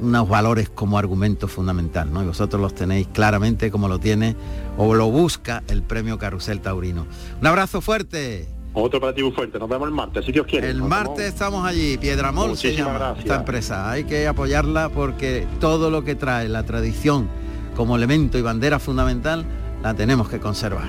[0.00, 2.22] unos valores como argumento fundamental, ¿no?
[2.22, 4.36] Y vosotros los tenéis claramente como lo tiene
[4.78, 7.06] o lo busca el premio Carrusel Taurino.
[7.42, 8.48] Un abrazo fuerte.
[8.72, 9.58] Otro para ti muy fuerte.
[9.58, 10.70] Nos vemos el martes, si Dios quiere.
[10.70, 11.08] El Nos vemos.
[11.08, 13.24] martes estamos allí, Piedramol se Muchísimas llama gracias.
[13.26, 13.90] esta empresa.
[13.90, 17.28] Hay que apoyarla porque todo lo que trae la tradición
[17.76, 19.44] como elemento y bandera fundamental
[19.82, 20.88] la tenemos que conservar.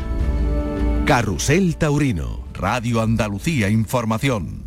[1.05, 4.60] Carrusel Taurino, Radio Andalucía Información.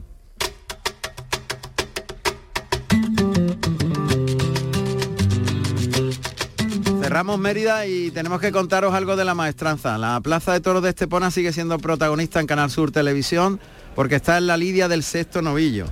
[7.14, 9.98] Cerramos Mérida y tenemos que contaros algo de la maestranza.
[9.98, 13.60] La Plaza de Toros de Estepona sigue siendo protagonista en Canal Sur Televisión
[13.94, 15.86] porque está en la lidia del sexto novillo.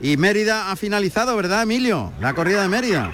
[0.00, 2.12] Y Mérida ha finalizado, ¿verdad, Emilio?
[2.20, 3.10] La corrida de Mérida.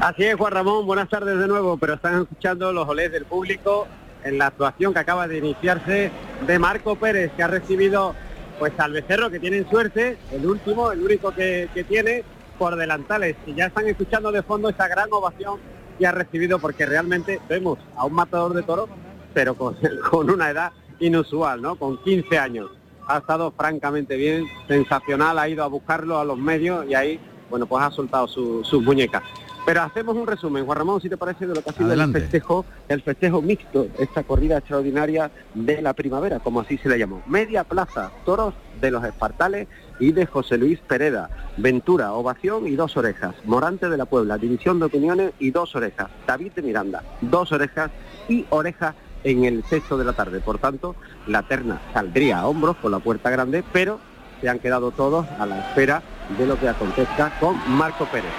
[0.00, 3.88] Así es, Juan Ramón, buenas tardes de nuevo, pero están escuchando los olés del público
[4.22, 6.12] en la actuación que acaba de iniciarse
[6.46, 8.14] de Marco Pérez, que ha recibido
[8.58, 12.22] pues al becerro que tienen suerte, el último, el único que, que tiene
[12.58, 13.34] por delantales.
[13.46, 15.58] Y ya están escuchando de fondo esa gran ovación
[15.98, 18.88] que ha recibido porque realmente vemos a un matador de toros,
[19.34, 19.76] pero con,
[20.30, 21.76] una edad inusual, ¿no?
[21.76, 22.70] Con 15 años.
[23.06, 27.66] Ha estado francamente bien, sensacional, ha ido a buscarlo a los medios y ahí, bueno,
[27.66, 29.22] pues ha soltado su- sus muñecas.
[29.68, 32.16] Pero hacemos un resumen, Juan Ramón, si te parece, de lo que ha sido Adelante.
[32.16, 36.98] el festejo, el festejo mixto, esta corrida extraordinaria de la primavera, como así se le
[36.98, 37.22] llamó.
[37.26, 39.68] Media plaza, toros de los Espartales
[40.00, 41.28] y de José Luis Pereda.
[41.58, 43.34] Ventura, ovación y dos orejas.
[43.44, 46.08] Morante de la Puebla, división de opiniones y dos orejas.
[46.26, 47.90] David de Miranda, dos orejas
[48.26, 50.40] y oreja en el sexto de la tarde.
[50.40, 54.00] Por tanto, la terna saldría a hombros por la puerta grande, pero
[54.40, 56.02] se han quedado todos a la espera
[56.38, 58.32] de lo que acontezca con Marco Pérez.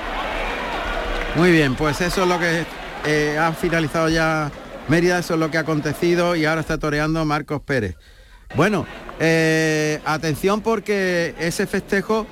[1.35, 2.65] Muy bien, pues eso es lo que
[3.05, 4.51] eh, ha finalizado ya
[4.87, 7.95] Mérida, eso es lo que ha acontecido y ahora está toreando Marcos Pérez.
[8.55, 8.85] Bueno,
[9.19, 12.25] eh, atención porque ese festejo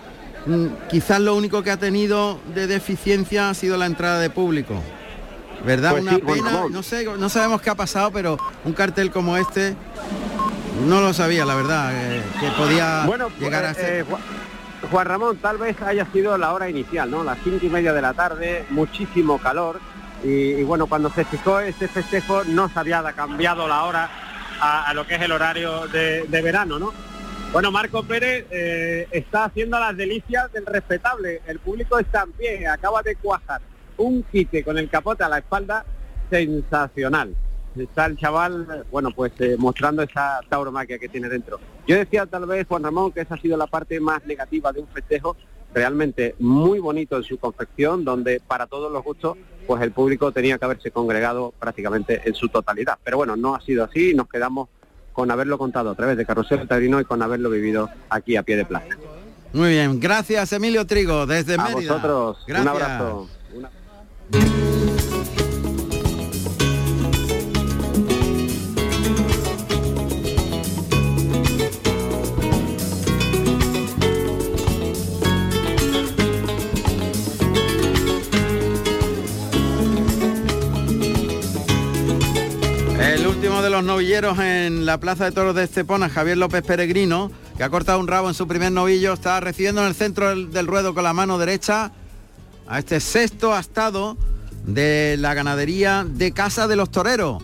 [0.48, 4.82] mm, quizás lo único que ha tenido de deficiencia ha sido la entrada de público.
[5.66, 5.92] ¿Verdad?
[5.92, 9.10] Pues Una sí, pena, bueno, no sé, no sabemos qué ha pasado, pero un cartel
[9.12, 9.76] como este
[10.88, 14.02] no lo sabía, la verdad, eh, que podía Bueno, llegar a ser.
[14.02, 14.06] eh,
[14.92, 17.24] Juan- Ramón, tal vez haya sido la hora inicial, ¿no?
[17.24, 19.80] Las cinco y media de la tarde, muchísimo calor.
[20.24, 24.10] Y, bueno, cuando se fijó este festejo no se había cambiado la hora
[24.60, 26.92] a, lo que es el horario de, de verano, ¿no?
[27.54, 31.42] Bueno, Marco Pérez eh, está haciendo las delicias del respetable.
[31.48, 33.62] El público está en pie, acaba de cuajar
[33.98, 35.86] un quite con el capote a la espalda
[36.30, 37.36] sensacional.
[37.80, 41.60] Está el chaval, bueno, pues eh, mostrando esa tauromaquia que tiene dentro.
[41.88, 44.80] Yo decía tal vez, Juan Ramón, que esa ha sido la parte más negativa de
[44.82, 45.36] un festejo,
[45.74, 49.38] realmente muy bonito en su confección, donde para todos los gustos,
[49.68, 52.98] pues el público tenía que haberse congregado prácticamente en su totalidad.
[53.04, 54.70] Pero bueno, no ha sido así, nos quedamos
[55.14, 58.56] con haberlo contado a través de Carrusel Taurino y con haberlo vivido aquí a pie
[58.56, 58.96] de plaza.
[59.54, 61.94] Muy bien, gracias Emilio Trigo, desde A Mérida.
[61.94, 62.62] vosotros, Gracias.
[62.62, 63.30] un abrazo.
[63.54, 63.72] Una-
[83.68, 87.70] de los novilleros en la Plaza de Toros de Estepona, Javier López Peregrino, que ha
[87.70, 91.04] cortado un rabo en su primer novillo, está recibiendo en el centro del, ruedo con
[91.04, 91.92] la mano derecha
[92.66, 94.16] a este sexto astado
[94.66, 97.44] de la ganadería de Casa de los Toreros.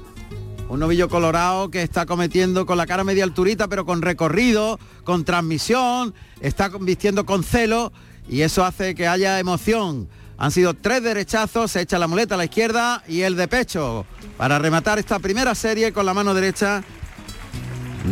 [0.69, 5.25] Un novillo colorado que está cometiendo con la cara media alturita, pero con recorrido, con
[5.25, 7.91] transmisión, está vistiendo con celo
[8.29, 10.07] y eso hace que haya emoción.
[10.37, 14.05] Han sido tres derechazos, se echa la muleta a la izquierda y el de pecho
[14.37, 16.83] para rematar esta primera serie con la mano derecha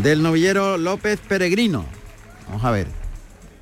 [0.03, 1.86] del novillero López Peregrino.
[2.47, 2.88] Vamos a ver.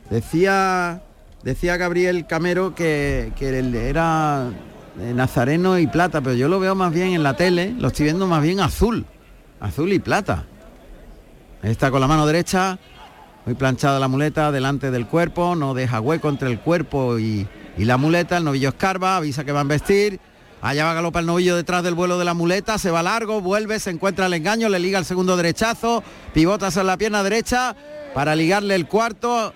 [0.09, 1.01] Decía,
[1.43, 4.49] decía Gabriel Camero que, que era
[4.99, 8.05] eh, nazareno y plata, pero yo lo veo más bien en la tele, lo estoy
[8.05, 9.05] viendo más bien azul,
[9.59, 10.45] azul y plata.
[11.63, 12.77] Está con la mano derecha,
[13.45, 17.47] muy planchada la muleta delante del cuerpo, no deja hueco entre el cuerpo y,
[17.79, 20.19] y la muleta, el novillo escarba, avisa que va a embestir.
[20.61, 23.79] Allá va galopa el novillo detrás del vuelo de la muleta, se va largo, vuelve,
[23.79, 27.77] se encuentra el engaño, le liga el segundo derechazo, pivota sobre la pierna derecha
[28.13, 29.53] para ligarle el cuarto.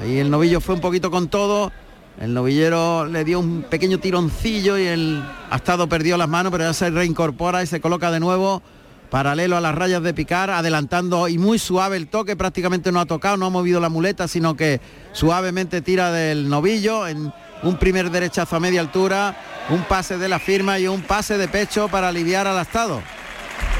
[0.00, 1.70] Ahí el novillo fue un poquito con todo.
[2.18, 6.72] El novillero le dio un pequeño tironcillo y el astado perdió las manos, pero ya
[6.72, 8.62] se reincorpora y se coloca de nuevo
[9.10, 13.06] paralelo a las rayas de picar, adelantando y muy suave el toque, prácticamente no ha
[13.06, 14.80] tocado, no ha movido la muleta, sino que
[15.12, 19.36] suavemente tira del novillo en un primer derechazo a media altura,
[19.68, 23.02] un pase de la firma y un pase de pecho para aliviar al astado.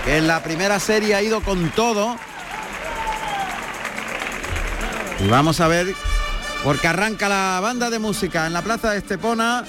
[0.07, 2.17] En la primera serie ha ido con todo.
[5.19, 5.95] Y vamos a ver,
[6.65, 9.65] porque arranca la banda de música en la plaza de Estepona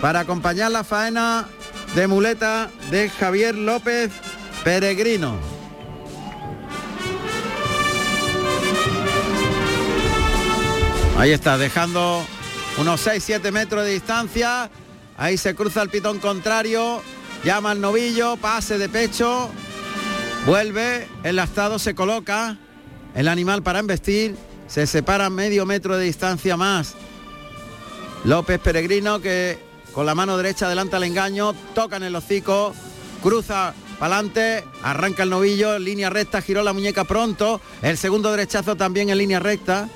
[0.00, 1.46] para acompañar la faena
[1.94, 4.10] de muleta de Javier López
[4.62, 5.36] Peregrino.
[11.18, 12.24] Ahí está, dejando
[12.78, 14.70] unos 6-7 metros de distancia.
[15.16, 17.02] Ahí se cruza el pitón contrario,
[17.44, 19.48] llama al novillo, pase de pecho,
[20.46, 22.58] vuelve, el lastado se coloca,
[23.14, 24.34] el animal para embestir,
[24.66, 26.94] se separa medio metro de distancia más.
[28.24, 29.58] López Peregrino que
[29.92, 32.74] con la mano derecha adelanta el engaño, toca en el hocico,
[33.22, 38.74] cruza para adelante, arranca el novillo, línea recta, giró la muñeca pronto, el segundo derechazo
[38.74, 39.88] también en línea recta,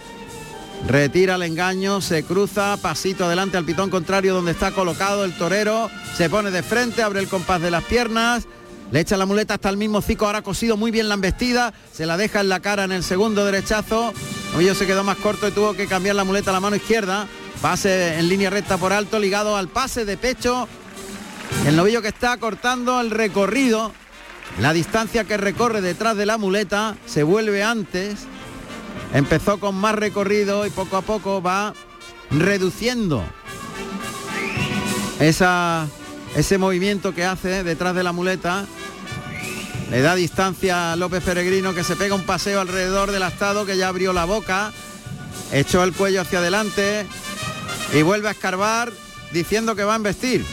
[0.87, 5.91] retira el engaño, se cruza, pasito adelante al pitón contrario donde está colocado el torero,
[6.17, 8.47] se pone de frente, abre el compás de las piernas,
[8.91, 12.07] le echa la muleta hasta el mismo hocico, ahora cosido muy bien la embestida, se
[12.07, 14.13] la deja en la cara en el segundo derechazo,
[14.53, 17.27] novillo se quedó más corto y tuvo que cambiar la muleta a la mano izquierda,
[17.61, 20.69] pase en línea recta por alto, ligado al pase de pecho,
[21.67, 23.93] el novillo que está cortando el recorrido,
[24.61, 28.27] la distancia que recorre detrás de la muleta, se vuelve antes,
[29.13, 31.75] empezó con más recorrido y poco a poco va
[32.31, 33.25] reduciendo
[35.21, 35.87] esa,
[36.37, 38.67] ese movimiento que hace detrás de la muleta.
[39.91, 43.79] Le da distancia a López Peregrino que se pega un paseo alrededor del astado que
[43.79, 44.73] ya abrió la boca,
[45.51, 47.07] echó el cuello hacia adelante
[47.95, 48.93] y vuelve a escarbar
[49.33, 50.45] diciendo que va a embestir.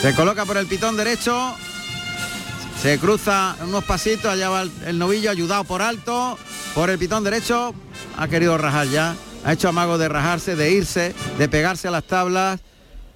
[0.00, 1.54] Se coloca por el pitón derecho,
[2.82, 6.36] se cruza unos pasitos, allá va el, el novillo ayudado por alto,
[6.74, 7.72] por el pitón derecho,
[8.18, 9.14] ha querido rajar ya,
[9.44, 12.58] ha hecho amago de rajarse, de irse, de pegarse a las tablas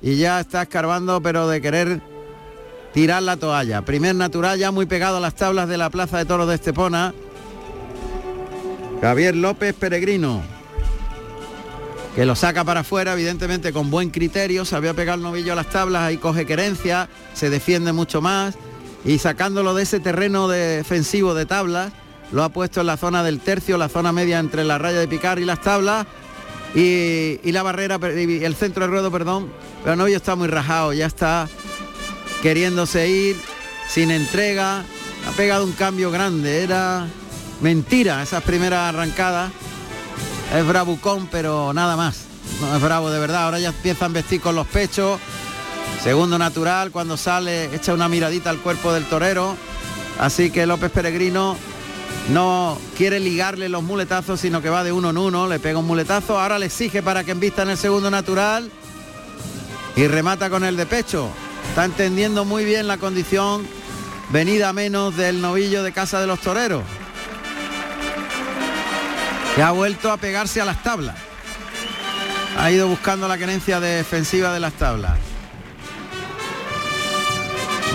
[0.01, 2.01] y ya está escarbando, pero de querer
[2.95, 3.83] tirar la toalla.
[3.83, 7.12] Primer natural ya muy pegado a las tablas de la Plaza de Toros de Estepona.
[9.01, 10.43] Javier López Peregrino,
[12.14, 15.71] que lo saca para afuera, evidentemente con buen criterio, sabía pegar el novillo a las
[15.71, 18.57] tablas, ahí coge querencia, se defiende mucho más
[19.05, 21.92] y sacándolo de ese terreno defensivo de tablas,
[22.32, 25.09] lo ha puesto en la zona del tercio, la zona media entre la raya de
[25.09, 26.07] picar y las tablas.
[26.74, 30.49] Y, y la barrera, y el centro de ruedo, perdón, pero el novillo está muy
[30.49, 31.49] rajado, ya está
[32.42, 33.36] queriéndose ir,
[33.88, 37.07] sin entrega, ha pegado un cambio grande, era
[37.62, 39.53] mentira esas primeras arrancadas,
[40.55, 42.24] es bravucón, pero nada más,
[42.61, 45.18] no es bravo de verdad, ahora ya empiezan a vestir con los pechos,
[46.03, 49.57] segundo natural, cuando sale echa una miradita al cuerpo del torero,
[50.18, 51.57] así que López Peregrino
[52.30, 55.86] no quiere ligarle los muletazos, sino que va de uno en uno, le pega un
[55.86, 58.70] muletazo, ahora le exige para que envista en el segundo natural
[59.97, 61.28] y remata con el de pecho.
[61.68, 63.66] Está entendiendo muy bien la condición
[64.30, 66.82] venida menos del novillo de Casa de los Toreros.
[69.55, 71.16] Que ha vuelto a pegarse a las tablas.
[72.59, 75.18] Ha ido buscando la querencia defensiva de las tablas.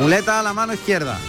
[0.02, 1.20] Muleta a la mano izquierda.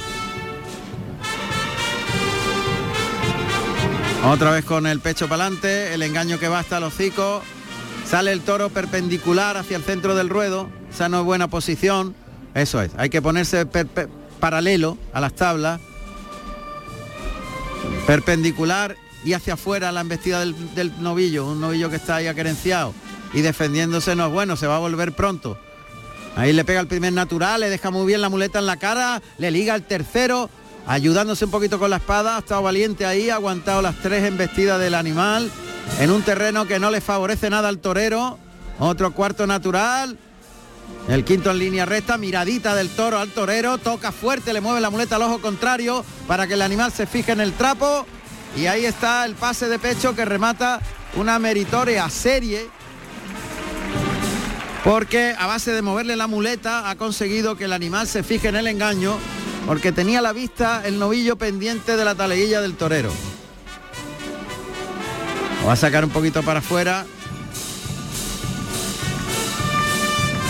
[4.25, 7.43] Otra vez con el pecho para adelante, el engaño que va hasta el hocico.
[8.07, 10.71] Sale el toro perpendicular hacia el centro del ruedo.
[10.91, 12.15] Esa no es buena posición.
[12.55, 13.67] Eso es, hay que ponerse
[14.41, 15.79] paralelo a las tablas.
[18.07, 21.45] Perpendicular y hacia afuera la embestida del, del novillo.
[21.45, 22.95] Un novillo que está ahí aquerenciado.
[23.35, 25.59] Y defendiéndose no es bueno, se va a volver pronto.
[26.37, 29.21] Ahí le pega el primer natural, le deja muy bien la muleta en la cara,
[29.39, 30.49] le liga el tercero,
[30.87, 34.81] ayudándose un poquito con la espada, ha estado valiente ahí, ha aguantado las tres embestidas
[34.81, 35.51] del animal
[36.01, 38.39] en un terreno que no le favorece nada al torero.
[38.79, 40.19] Otro cuarto natural.
[41.09, 44.91] El quinto en línea recta, miradita del toro al torero, toca fuerte, le mueve la
[44.91, 48.07] muleta al ojo contrario para que el animal se fije en el trapo.
[48.57, 50.81] Y ahí está el pase de pecho que remata
[51.17, 52.69] una meritoria serie.
[54.85, 58.57] Porque a base de moverle la muleta ha conseguido que el animal se fije en
[58.57, 59.17] el engaño
[59.67, 63.13] porque tenía a la vista el novillo pendiente de la taleguilla del torero.
[65.61, 67.07] Lo va a sacar un poquito para afuera.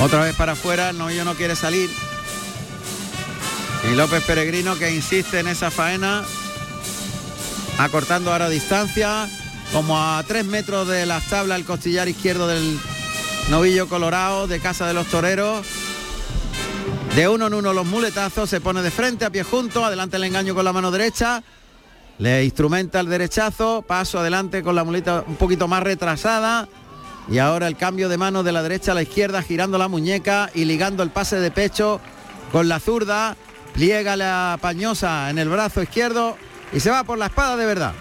[0.00, 1.90] Otra vez para afuera, el novillo no quiere salir.
[3.90, 6.24] Y López Peregrino que insiste en esa faena,
[7.78, 9.28] acortando ahora distancia,
[9.72, 12.80] como a tres metros de las tablas el costillar izquierdo del
[13.48, 15.66] novillo colorado de Casa de los Toreros.
[17.14, 20.24] De uno en uno los muletazos, se pone de frente a pie junto, adelante el
[20.24, 21.42] engaño con la mano derecha,
[22.18, 26.68] le instrumenta el derechazo, paso adelante con la muleta un poquito más retrasada
[27.28, 30.50] y ahora el cambio de mano de la derecha a la izquierda girando la muñeca
[30.54, 32.00] y ligando el pase de pecho
[32.50, 33.36] con la zurda,
[33.74, 36.36] pliega la pañosa en el brazo izquierdo
[36.72, 37.92] y se va por la espada de verdad.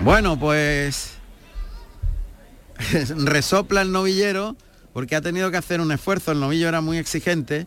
[0.00, 1.15] Bueno, pues
[3.16, 4.56] resopla el novillero
[4.92, 7.66] porque ha tenido que hacer un esfuerzo, el novillo era muy exigente,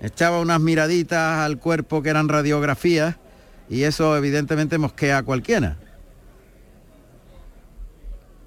[0.00, 3.16] echaba unas miraditas al cuerpo que eran radiografías
[3.68, 5.76] y eso evidentemente mosquea a cualquiera.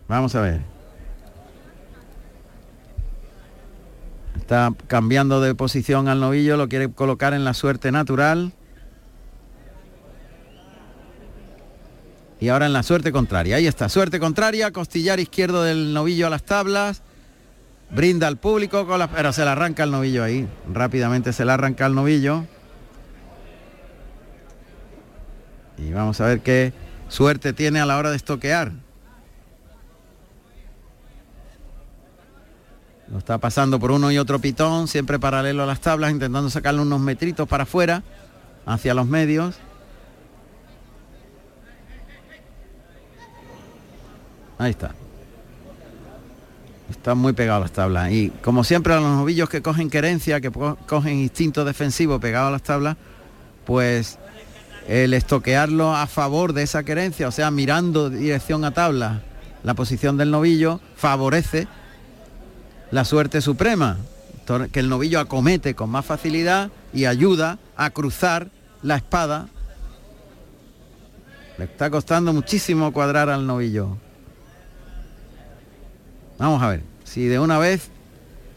[0.08, 0.62] Vamos a ver.
[4.38, 8.54] Está cambiando de posición al novillo, lo quiere colocar en la suerte natural.
[12.40, 13.58] Y ahora en la suerte contraria.
[13.58, 17.02] Ahí está, suerte contraria, costillar izquierdo del novillo a las tablas.
[17.92, 20.48] Brinda al público con pero se le arranca el novillo ahí.
[20.72, 22.46] Rápidamente se le arranca el novillo.
[25.78, 26.72] Y vamos a ver qué
[27.10, 28.72] suerte tiene a la hora de estoquear.
[33.12, 36.82] Lo está pasando por uno y otro pitón siempre paralelo a las tablas intentando sacarle
[36.82, 38.04] unos metritos para afuera
[38.68, 39.56] hacia los medios
[44.60, 44.94] ahí está
[46.90, 48.12] están muy a las tablas.
[48.12, 52.52] Y como siempre a los novillos que cogen querencia, que cogen instinto defensivo pegado a
[52.52, 52.98] las tablas,
[53.66, 54.18] pues
[54.88, 59.22] el estoquearlo a favor de esa querencia, o sea, mirando dirección a tabla
[59.64, 61.68] la posición del novillo, favorece
[62.92, 63.98] la suerte suprema,
[64.72, 68.50] que el novillo acomete con más facilidad y ayuda a cruzar
[68.82, 69.48] la espada.
[71.60, 73.98] Le está costando muchísimo cuadrar al novillo.
[76.40, 77.90] Vamos a ver, si de una vez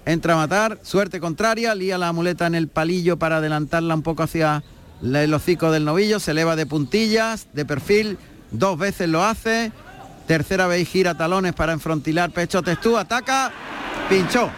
[0.07, 4.23] entra a matar, suerte contraria, lía la muleta en el palillo para adelantarla un poco
[4.23, 4.63] hacia
[5.03, 8.19] el hocico del novillo, se eleva de puntillas, de perfil,
[8.53, 9.73] dos veces lo hace,
[10.29, 13.51] tercera vez gira talones para enfrontilar pecho testú, ataca,
[14.09, 14.49] pinchó.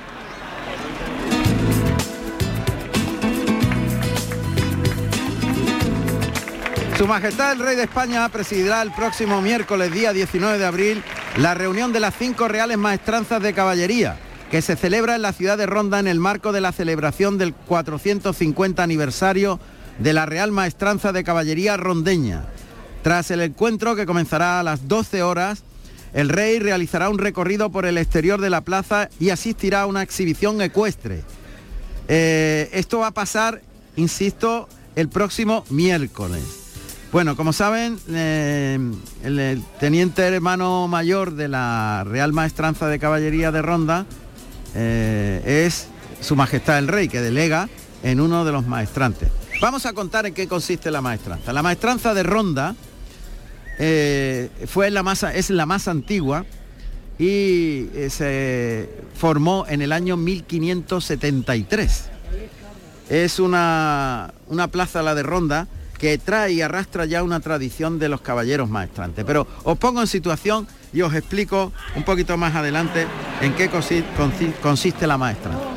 [6.99, 11.03] Su Majestad el Rey de España presidirá el próximo miércoles día 19 de abril
[11.36, 14.16] la reunión de las cinco reales maestranzas de caballería
[14.49, 17.53] que se celebra en la ciudad de Ronda en el marco de la celebración del
[17.53, 19.59] 450 aniversario
[19.99, 22.45] de la Real Maestranza de Caballería Rondeña.
[23.03, 25.64] Tras el encuentro que comenzará a las 12 horas,
[26.12, 30.03] el rey realizará un recorrido por el exterior de la plaza y asistirá a una
[30.03, 31.24] exhibición ecuestre.
[32.07, 33.62] Eh, esto va a pasar,
[33.97, 36.63] insisto, el próximo miércoles.
[37.14, 38.76] Bueno, como saben, eh,
[39.22, 44.04] el, teniente hermano mayor de la Real Maestranza de Caballería de Ronda
[44.74, 45.86] eh, es
[46.20, 47.68] Su Majestad el Rey, que delega
[48.02, 49.28] en uno de los maestrantes.
[49.60, 51.52] Vamos a contar en qué consiste la maestranza.
[51.52, 52.74] La maestranza de Ronda
[53.78, 56.44] eh, fue la más, es la más antigua
[57.16, 62.06] y se formó en el año 1573.
[63.08, 65.68] Es una, una plaza, la de Ronda,
[66.05, 69.24] que trae y arrastra ya una tradición de los caballeros maestrantes.
[69.24, 73.07] Pero os pongo en situación y os explico un poquito más adelante
[73.40, 75.73] en qué consi- consi- consiste la maestranza.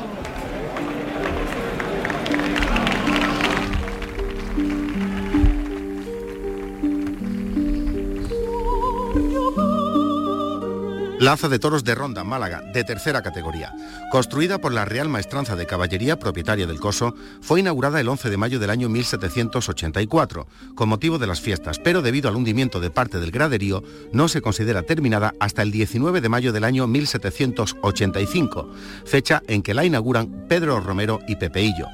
[11.18, 13.74] Plaza de Toros de Ronda, Málaga, de tercera categoría.
[14.12, 18.36] Construida por la Real Maestranza de Caballería, propietaria del Coso, fue inaugurada el 11 de
[18.36, 20.46] mayo del año 1784,
[20.76, 24.40] con motivo de las fiestas, pero debido al hundimiento de parte del graderío, no se
[24.40, 28.70] considera terminada hasta el 19 de mayo del año 1785,
[29.04, 31.88] fecha en que la inauguran Pedro Romero y Pepeillo.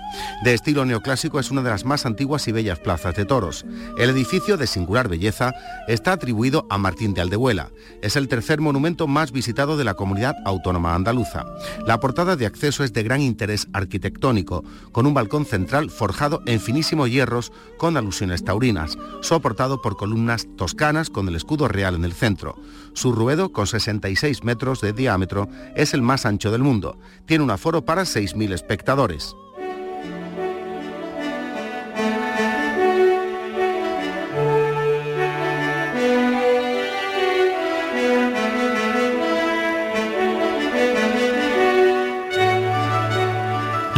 [0.45, 3.64] De estilo neoclásico, es una de las más antiguas y bellas plazas de toros.
[3.97, 5.55] El edificio, de singular belleza,
[5.89, 7.70] está atribuido a Martín de Aldehuela.
[8.03, 11.47] Es el tercer monumento más visitado de la comunidad autónoma andaluza.
[11.87, 16.61] La portada de acceso es de gran interés arquitectónico, con un balcón central forjado en
[16.61, 22.12] finísimos hierros con alusiones taurinas, soportado por columnas toscanas con el escudo real en el
[22.12, 22.57] centro.
[22.93, 26.99] Su ruedo, con 66 metros de diámetro, es el más ancho del mundo.
[27.25, 29.37] Tiene un aforo para 6.000 espectadores.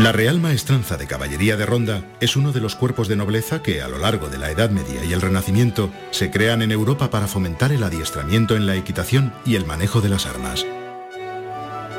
[0.06, 3.82] La Real Maestranza de Caballería de Ronda es uno de los cuerpos de nobleza que
[3.82, 7.26] a lo largo de la Edad Media y el Renacimiento se crean en Europa para
[7.26, 10.64] fomentar el adiestramiento en la equitación y el manejo de las armas.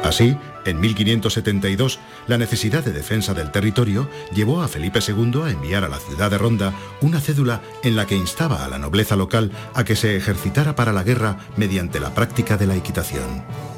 [0.06, 5.84] Así, en 1572, la necesidad de defensa del territorio llevó a Felipe II a enviar
[5.84, 9.52] a la ciudad de Ronda una cédula en la que instaba a la nobleza local
[9.74, 13.77] a que se ejercitara para la guerra mediante la práctica de la equitación.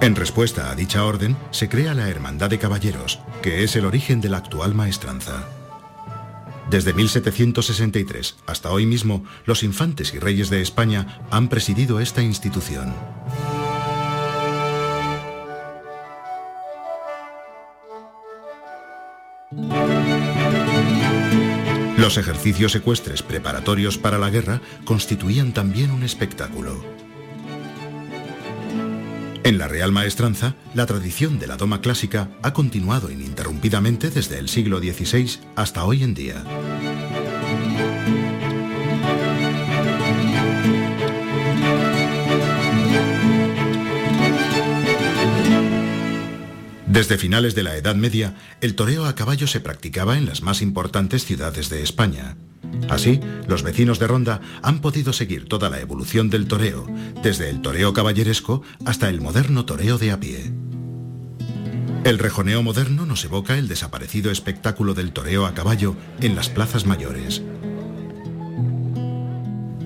[0.00, 4.20] En respuesta a dicha orden, se crea la Hermandad de Caballeros, que es el origen
[4.20, 5.48] de la actual maestranza.
[6.70, 12.92] Desde 1763 hasta hoy mismo, los infantes y reyes de España han presidido esta institución.
[21.96, 26.95] Los ejercicios ecuestres preparatorios para la guerra constituían también un espectáculo.
[29.46, 34.48] En la Real Maestranza, la tradición de la doma clásica ha continuado ininterrumpidamente desde el
[34.48, 36.42] siglo XVI hasta hoy en día.
[46.88, 50.60] Desde finales de la Edad Media, el toreo a caballo se practicaba en las más
[50.60, 52.36] importantes ciudades de España.
[52.88, 56.86] Así, los vecinos de Ronda han podido seguir toda la evolución del toreo,
[57.22, 60.52] desde el toreo caballeresco hasta el moderno toreo de a pie.
[62.04, 66.86] El rejoneo moderno nos evoca el desaparecido espectáculo del toreo a caballo en las plazas
[66.86, 67.42] mayores.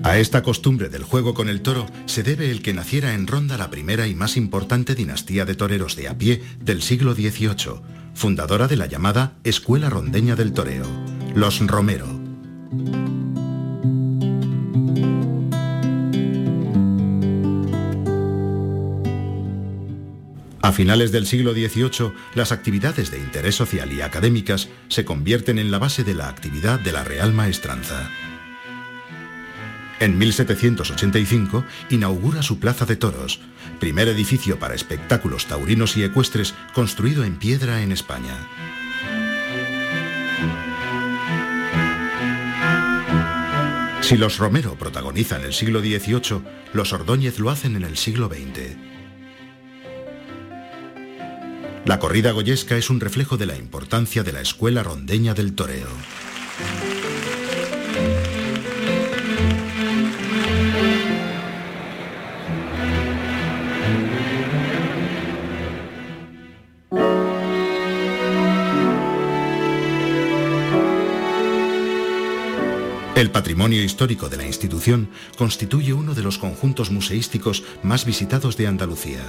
[0.03, 3.57] A esta costumbre del juego con el toro se debe el que naciera en Ronda
[3.57, 7.81] la primera y más importante dinastía de toreros de a pie del siglo XVIII,
[8.13, 10.85] fundadora de la llamada Escuela Rondeña del Toreo,
[11.33, 12.20] los Romero.
[12.71, 12.73] A
[20.71, 25.79] finales del siglo XVIII, las actividades de interés social y académicas se convierten en la
[25.79, 28.09] base de la actividad de la Real Maestranza.
[29.99, 33.41] En 1785 inaugura su Plaza de Toros,
[33.81, 38.47] primer edificio para espectáculos taurinos y ecuestres construido en piedra en España.
[44.11, 46.41] Si los Romero protagonizan el siglo XVIII,
[46.73, 48.75] los Ordóñez lo hacen en el siglo XX.
[51.85, 55.87] La corrida goyesca es un reflejo de la importancia de la escuela rondeña del toreo.
[73.21, 78.65] El patrimonio histórico de la institución constituye uno de los conjuntos museísticos más visitados de
[78.65, 79.21] Andalucía.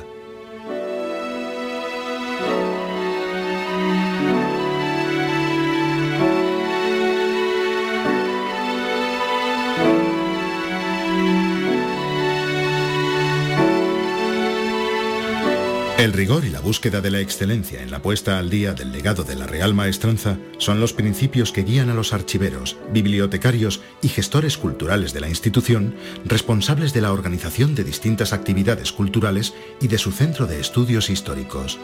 [16.03, 19.23] El rigor y la búsqueda de la excelencia en la puesta al día del legado
[19.23, 24.59] de la Real Maestranza son los principios que guían a los archiveros, bibliotecarios y gestores
[24.59, 25.95] culturales de la institución
[26.25, 31.79] responsables de la organización de distintas actividades culturales y de su centro de estudios históricos.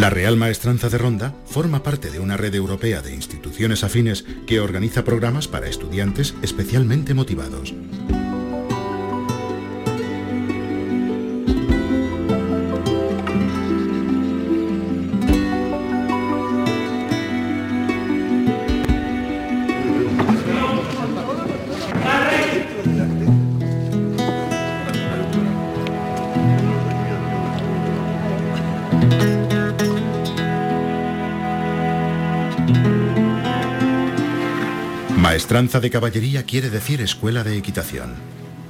[0.00, 4.58] La Real Maestranza de Ronda forma parte de una red europea de instituciones afines que
[4.58, 7.74] organiza programas para estudiantes especialmente motivados.
[35.50, 38.14] Maestranza de caballería quiere decir escuela de equitación.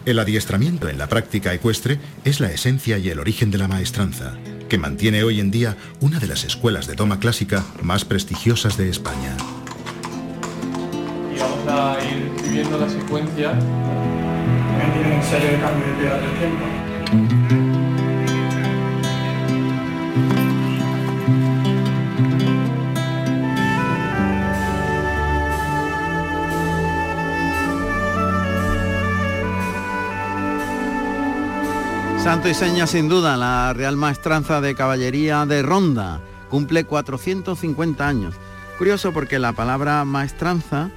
[0.07, 4.39] El adiestramiento en la práctica ecuestre es la esencia y el origen de la maestranza,
[4.67, 8.89] que mantiene hoy en día una de las escuelas de toma clásica más prestigiosas de
[8.89, 9.37] España.
[11.37, 13.53] Y vamos a ir viviendo la secuencia.
[14.95, 17.60] Tiene un sello de cambio de del tiempo.
[32.23, 38.35] Santo y seña sin duda, la Real Maestranza de Caballería de Ronda cumple 450 años.
[38.77, 40.91] Curioso porque la palabra maestranza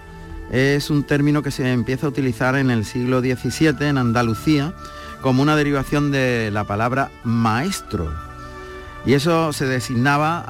[0.51, 4.73] es un término que se empieza a utilizar en el siglo XVII en Andalucía
[5.21, 8.13] como una derivación de la palabra maestro.
[9.05, 10.43] Y eso se designaba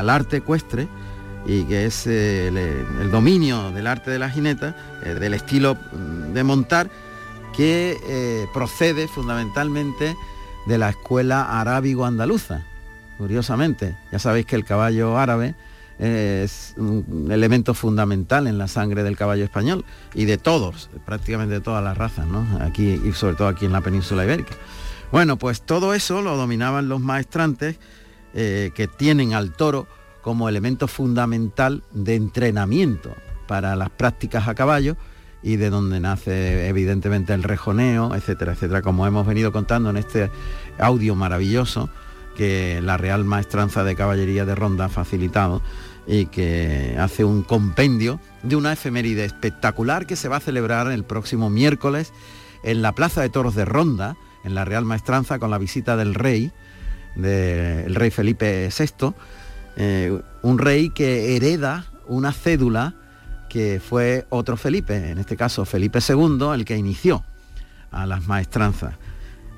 [0.00, 0.88] al arte ecuestre
[1.46, 4.74] y que es eh, el, dominio del arte de la jineta,
[5.04, 5.76] eh, del estilo
[6.32, 6.90] de montar
[7.56, 10.16] que eh, procede fundamentalmente
[10.66, 12.62] de la escuela arábigo-andaluza.
[13.18, 15.54] Curiosamente, ya sabéis que el caballo árabe
[15.98, 21.60] es un elemento fundamental en la sangre del caballo español y de todos, prácticamente de
[21.60, 22.44] todas las razas, ¿no?
[22.60, 24.54] Aquí y sobre todo aquí en la península ibérica.
[25.12, 27.78] Bueno, pues todo eso lo dominaban los maestrantes
[28.34, 29.86] eh, que tienen al toro
[30.22, 33.14] como elemento fundamental de entrenamiento
[33.46, 34.96] para las prácticas a caballo
[35.44, 40.30] y de donde nace evidentemente el rejoneo, etcétera, etcétera, como hemos venido contando en este
[40.78, 41.90] audio maravilloso
[42.34, 45.60] que la Real Maestranza de Caballería de Ronda ha facilitado
[46.06, 51.04] y que hace un compendio de una efeméride espectacular que se va a celebrar el
[51.04, 52.14] próximo miércoles
[52.62, 56.14] en la Plaza de Toros de Ronda, en la Real Maestranza, con la visita del
[56.14, 56.52] rey,
[57.16, 59.12] del rey Felipe VI,
[59.76, 62.94] eh, un rey que hereda una cédula
[63.54, 67.22] que fue otro Felipe, en este caso Felipe II, el que inició
[67.92, 68.96] a las maestranzas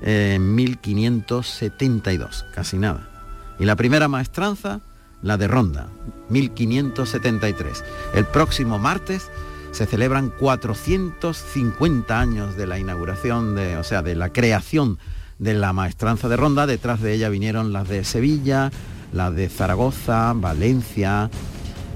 [0.03, 3.09] en 1572, casi nada.
[3.57, 4.81] Y la primera maestranza,
[5.23, 5.87] la de Ronda,
[6.29, 7.83] 1573.
[8.13, 9.31] El próximo martes
[9.71, 14.99] se celebran 450 años de la inauguración, de, o sea, de la creación
[15.39, 16.67] de la maestranza de Ronda.
[16.67, 18.69] Detrás de ella vinieron las de Sevilla,
[19.11, 21.31] las de Zaragoza, Valencia,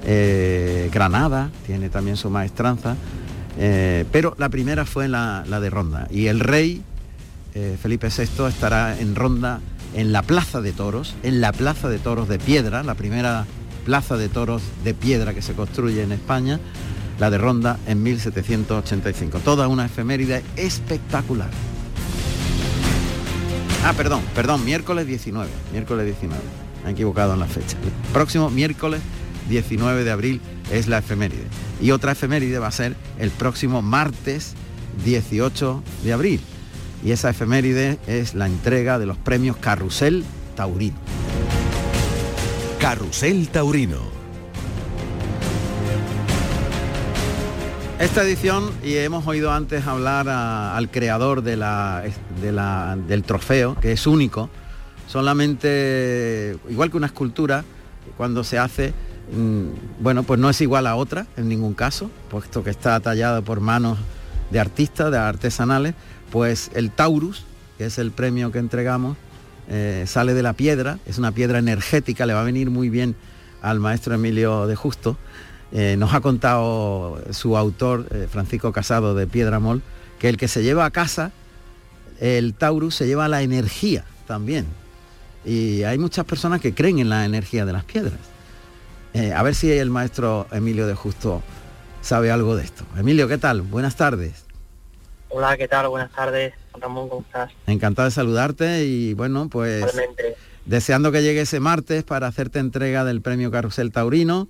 [0.04, 2.96] eh, Granada tiene también su maestranza,
[3.58, 6.08] eh, pero la primera fue la, de Ronda.
[6.10, 6.82] Y el rey
[7.54, 9.60] eh, Felipe VI estará en Ronda
[9.94, 13.46] en la Plaza de Toros, en la Plaza de Toros de Piedra, la primera
[13.82, 16.60] plaza de toros de piedra que se construye en España,
[17.20, 19.40] la de Ronda en 1785.
[19.40, 21.50] Toda una efeméride espectacular.
[23.84, 26.42] Ah, perdón, perdón, miércoles 19, miércoles 19.
[26.84, 27.78] Me he equivocado en la fecha.
[28.14, 29.02] próximo miércoles
[29.52, 30.42] 19 de abril
[30.72, 31.46] es la efeméride.
[31.82, 34.54] Y otra efeméride va a ser el próximo martes
[35.06, 36.40] 18 de abril.
[37.04, 40.24] Y esa efeméride es la entrega de los premios Carrusel
[40.56, 40.96] Taurino.
[42.80, 44.00] Carrusel Taurino.
[48.00, 52.04] Esta edición, y hemos oído antes hablar al creador de la,
[52.42, 54.50] del trofeo, que es único,
[55.08, 57.64] solamente, igual que una escultura,
[58.18, 58.94] cuando se hace,
[60.00, 63.62] bueno, pues no es igual a otra en ningún caso, puesto que está tallada por
[63.62, 63.98] manos
[64.50, 65.96] de artistas, de artesanales,
[66.32, 67.46] pues el Taurus,
[67.78, 69.18] que es el premio que entregamos,
[69.70, 73.16] eh, sale de la piedra, es una piedra energética, le va a venir muy bien
[73.62, 75.18] al maestro Emilio de Justo.
[75.72, 79.82] Eh, nos ha contado su autor, eh, Francisco Casado de Piedramol,
[80.20, 81.32] que el que se lleva a casa,
[82.20, 84.66] el Taurus se lleva la energía también.
[85.46, 88.31] Y hay muchas personas que creen en la energía de las piedras.
[89.14, 91.42] A ver si el maestro Emilio de Justo
[92.02, 92.86] sabe algo de esto.
[92.98, 93.62] Emilio, ¿qué tal?
[93.62, 94.46] Buenas tardes.
[95.30, 95.88] Hola, ¿qué tal?
[95.88, 96.54] Buenas tardes.
[96.80, 97.52] Ramón, ¿cómo estás?
[97.68, 99.86] Encantado de saludarte y bueno, pues
[100.66, 104.48] deseando que llegue ese martes para hacerte entrega del premio Carrusel Taurino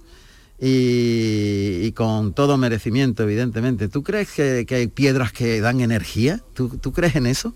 [0.59, 3.87] y, con todo merecimiento, evidentemente.
[3.89, 6.39] ¿Tú crees que, hay piedras que dan energía?
[6.53, 7.53] ¿Tú, crees en eso?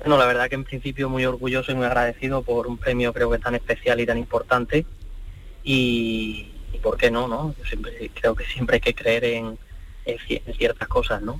[0.00, 3.30] Bueno, la verdad que en principio muy orgulloso y muy agradecido por un premio creo
[3.30, 4.86] que tan especial y tan importante.
[5.70, 6.46] Y,
[6.82, 7.28] ¿por qué no?
[7.28, 7.54] no?
[7.58, 9.58] Yo siempre, creo que siempre hay que creer en,
[10.06, 11.38] en ciertas cosas, ¿no?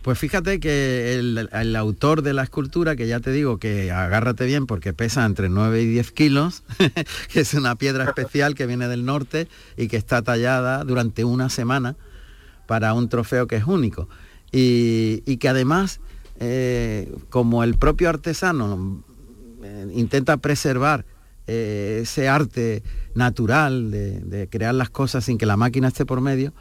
[0.00, 4.66] Pues fíjate que el, autor de la escultura, que ya te digo que agárrate bien
[4.66, 6.62] porque pesa entre 9 y 10 kilos,
[7.32, 11.50] que es una piedra especial que viene del norte y que está tallada durante una
[11.50, 11.96] semana
[12.66, 14.08] para un trofeo que es único.
[14.52, 16.00] Y, que además,
[16.40, 19.04] eh, como el propio artesano
[19.62, 21.04] eh, intenta preservar
[21.46, 22.82] eh, ese arte
[23.14, 26.52] natural de crear las cosas sin que la máquina esté por medio,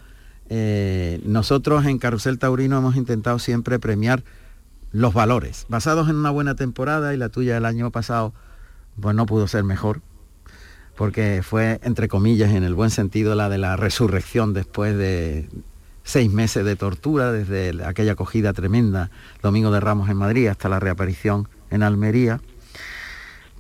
[0.48, 4.24] eh, nosotros en Carrusel Taurino hemos intentado siempre premiar
[4.92, 8.34] los valores, basados en una buena temporada y la tuya el año pasado,
[9.00, 10.02] pues no pudo ser mejor,
[10.96, 15.50] porque fue, entre comillas, en el buen sentido, la de la resurrección después de
[16.04, 19.10] seis meses de tortura, desde aquella acogida tremenda,
[19.42, 22.40] Domingo de Ramos en Madrid, hasta la reaparición en Almería,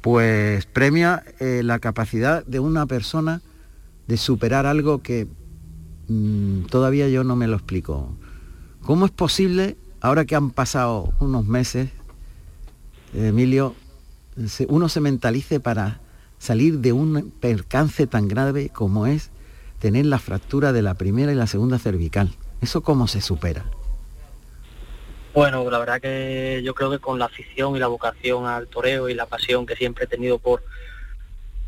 [0.05, 3.41] pues premia eh, la capacidad de una persona
[4.07, 5.27] de superar algo que
[6.07, 8.15] Mm, todavía yo no me lo explico.
[8.81, 11.89] ¿Cómo es posible, ahora que han pasado unos meses,
[13.13, 13.75] Emilio,
[14.67, 16.01] uno se mentalice para
[16.37, 19.31] salir de un percance tan grave como es
[19.79, 22.35] tener la fractura de la primera y la segunda cervical?
[22.61, 23.65] ¿Eso cómo se supera?
[25.35, 29.09] Bueno, la verdad que yo creo que con la afición y la vocación al toreo
[29.09, 30.63] y la pasión que siempre he tenido por,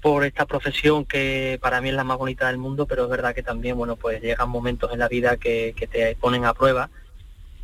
[0.02, 3.36] por esta profesión que para mí es la más bonita del mundo, pero es verdad
[3.36, 6.90] que también, bueno, pues llegan momentos en la vida que, te ponen a prueba.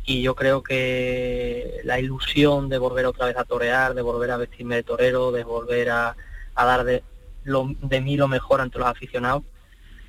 [0.04, 4.36] Y yo creo que la ilusión de volver otra vez a torear, de volver a
[4.36, 6.16] vestirme de torero, de volver a,
[6.54, 7.02] dar de,
[7.44, 9.42] de mí lo mejor ante los aficionados,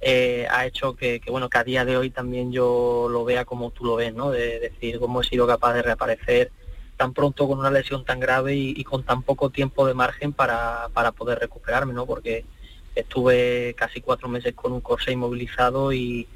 [0.08, 3.72] eh, ha hecho que, bueno, que a día de hoy también yo lo vea como
[3.72, 4.30] tú lo ves, ¿no?
[4.30, 6.52] De decir cómo he sido capaz de reaparecer,
[6.96, 10.90] tan pronto con una lesión tan grave y, con tan poco tiempo de margen para,
[11.18, 12.06] poder recuperarme, ¿no?
[12.06, 12.46] Porque
[12.94, 16.28] estuve casi cuatro meses con un corsé inmovilizado y,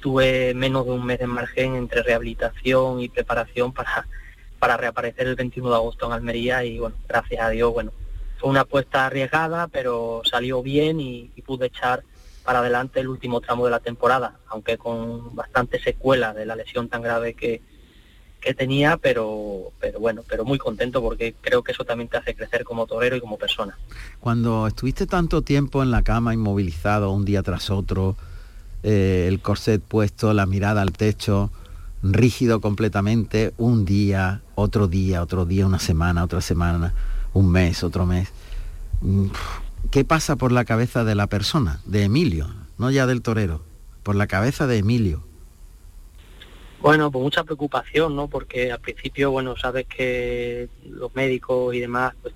[0.00, 4.06] tuve menos de un mes de margen entre rehabilitación y preparación para,
[4.58, 7.92] para reaparecer el 21 de agosto en Almería y bueno, gracias a Dios, bueno,
[8.38, 12.02] fue una apuesta arriesgada, pero salió bien y, y pude echar
[12.44, 16.88] para adelante el último tramo de la temporada, aunque con bastante secuela de la lesión
[16.88, 17.60] tan grave que,
[18.40, 22.34] que tenía, pero, pero bueno, pero muy contento porque creo que eso también te hace
[22.34, 23.78] crecer como torero y como persona.
[24.18, 28.16] Cuando estuviste tanto tiempo en la cama, inmovilizado un día tras otro,
[28.82, 31.50] eh, el corset puesto, la mirada al techo,
[32.02, 36.94] rígido completamente, un día, otro día, otro día, una semana, otra semana,
[37.34, 38.28] un mes, otro mes.
[39.02, 39.26] Mm,
[39.90, 42.46] ¿Qué pasa por la cabeza de la persona, de Emilio,
[42.78, 43.62] no ya del torero,
[44.04, 45.24] por la cabeza de Emilio?
[46.80, 48.28] Bueno, pues mucha preocupación, ¿no?
[48.28, 52.34] Porque al principio, bueno, sabes que los médicos y demás pues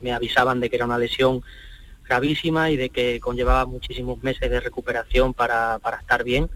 [0.00, 1.42] me avisaban de que era una lesión
[2.08, 6.48] gravísima y de que conllevaba muchísimos meses de recuperación para, para estar bien.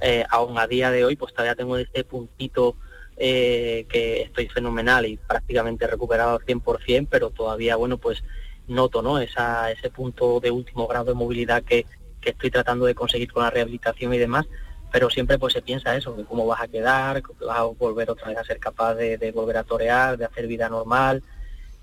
[0.00, 2.74] Eh, aún a día de hoy, pues todavía tengo este puntito
[3.16, 8.24] eh, que estoy fenomenal y prácticamente recuperado al 100%, pero todavía, bueno, pues
[8.68, 9.18] noto, ¿no?
[9.18, 11.86] Esa, ese punto de último grado de movilidad que,
[12.20, 14.46] que estoy tratando de conseguir con la rehabilitación y demás
[14.90, 18.10] pero siempre pues se piensa eso, de cómo vas a quedar, que vas a volver
[18.10, 21.22] otra vez a ser capaz de, volver a torear, de hacer vida normal,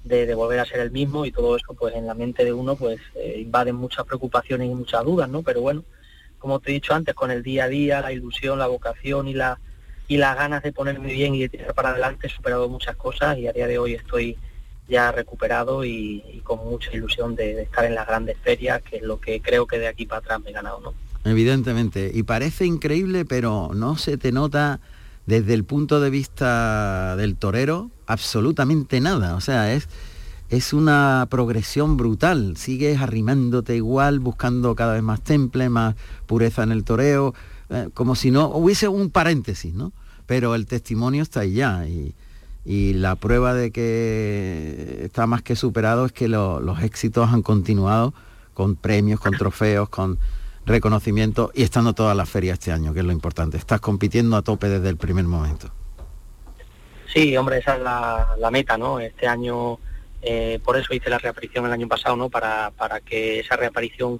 [0.04, 2.76] de, volver a ser el mismo y todo eso pues en la mente de uno
[2.76, 5.44] pues eh, invaden muchas preocupaciones y muchas dudas, ¿no?
[5.44, 5.84] Pero bueno,
[6.40, 9.34] como te he dicho antes, con el día a día, la ilusión, la vocación y
[9.34, 9.60] la
[10.08, 13.40] y las ganas de ponerme bien y de tirar para adelante he superado muchas cosas
[13.40, 14.38] y a día de hoy estoy
[14.88, 19.20] ya recuperado y, con mucha ilusión de, estar en las grandes ferias, que es lo
[19.20, 20.94] que creo que de aquí para atrás me he ganado, ¿no?
[21.30, 22.12] Evidentemente.
[22.14, 24.80] Y parece increíble, pero no se te nota
[25.26, 29.36] desde el punto de vista del torero absolutamente nada.
[29.36, 29.90] O sea, es,
[30.50, 32.58] es una progresión brutal.
[32.58, 35.96] Sigues arrimándote igual, buscando cada vez más temple, más
[36.28, 37.34] pureza en el toreo,
[37.70, 39.94] eh, como si no hubiese un paréntesis, ¿no?
[40.28, 41.88] Pero el testimonio está ahí ya.
[41.88, 42.14] Y,
[42.66, 47.42] y la prueba de que está más que superado es que lo- los éxitos han
[47.44, 48.14] continuado
[48.54, 50.18] con premios, con trofeos, con
[50.66, 53.58] reconocimiento y estando todas las ferias este año, que es lo importante.
[53.58, 55.70] Estás compitiendo a tope desde el primer momento.
[57.14, 59.00] Sí, hombre, esa es la, la meta, ¿no?
[59.00, 59.78] Este año,
[60.22, 62.30] eh, por eso hice la reaparición el año pasado, ¿no?
[62.30, 64.20] Para, para que esa reaparición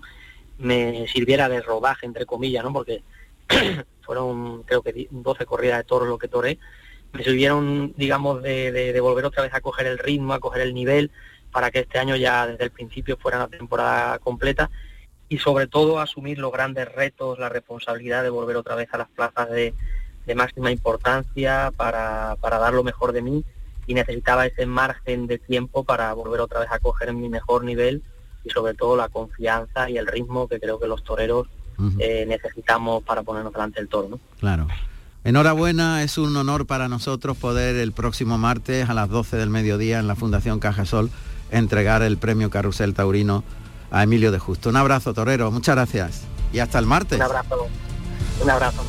[0.60, 2.72] me sirviera de rodaje, entre comillas, ¿no?
[2.72, 3.02] Porque
[4.06, 6.60] fueron, creo que di- 12 corridas de toros lo que toré,
[7.16, 10.62] me sirvieron, digamos, de, de- de volver otra vez a coger el ritmo, a coger
[10.62, 11.12] el nivel,
[11.52, 14.70] para que este año ya desde el principio fuera una temporada completa
[15.30, 19.08] y sobre todo asumir los grandes retos, la responsabilidad de volver otra vez a las
[19.10, 19.74] plazas de,
[20.26, 23.44] de máxima importancia para, para dar lo mejor de mí
[23.88, 28.04] y necesitaba ese margen de tiempo para volver otra vez a coger mi mejor nivel
[28.44, 31.48] y sobre todo la confianza y el ritmo que creo que los toreros
[32.00, 34.08] eh, necesitamos para ponernos delante del toro.
[34.10, 34.20] ¿no?
[34.40, 34.68] Claro.
[35.26, 39.98] Enhorabuena, es un honor para nosotros poder el próximo martes a las 12 del mediodía
[39.98, 41.10] en la Fundación Cajasol
[41.50, 43.44] entregar el premio Carrusel Taurino
[43.90, 44.70] a Emilio de Justo.
[44.70, 46.22] Un abrazo, Torero, muchas gracias.
[46.54, 47.18] Y hasta el martes.
[47.18, 47.68] Un abrazo.
[48.40, 48.84] Un abrazo.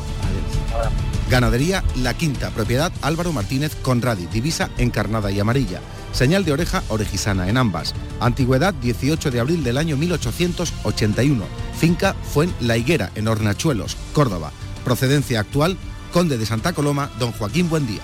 [1.27, 5.81] Ganadería La Quinta, propiedad Álvaro Martínez Conradi, divisa encarnada y amarilla.
[6.11, 7.95] Señal de oreja orejisana en ambas.
[8.19, 11.43] Antigüedad 18 de abril del año 1881.
[11.79, 14.51] Finca Fuen La Higuera en Hornachuelos, Córdoba.
[14.85, 15.77] Procedencia actual
[16.17, 18.01] Conde de Santa Coloma, don Joaquín Buendía.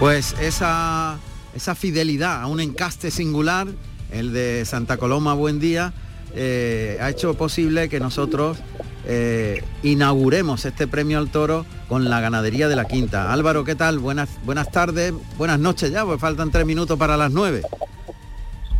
[0.00, 1.20] Pues esa,
[1.54, 3.68] esa fidelidad a un encaste singular,
[4.10, 5.92] el de Santa Coloma Buen Día,
[6.34, 8.58] eh, ha hecho posible que nosotros
[9.06, 13.32] eh, inauguremos este premio al toro con la ganadería de la quinta.
[13.32, 14.00] Álvaro, ¿qué tal?
[14.00, 17.62] Buenas, buenas tardes, buenas noches ya, pues faltan tres minutos para las nueve.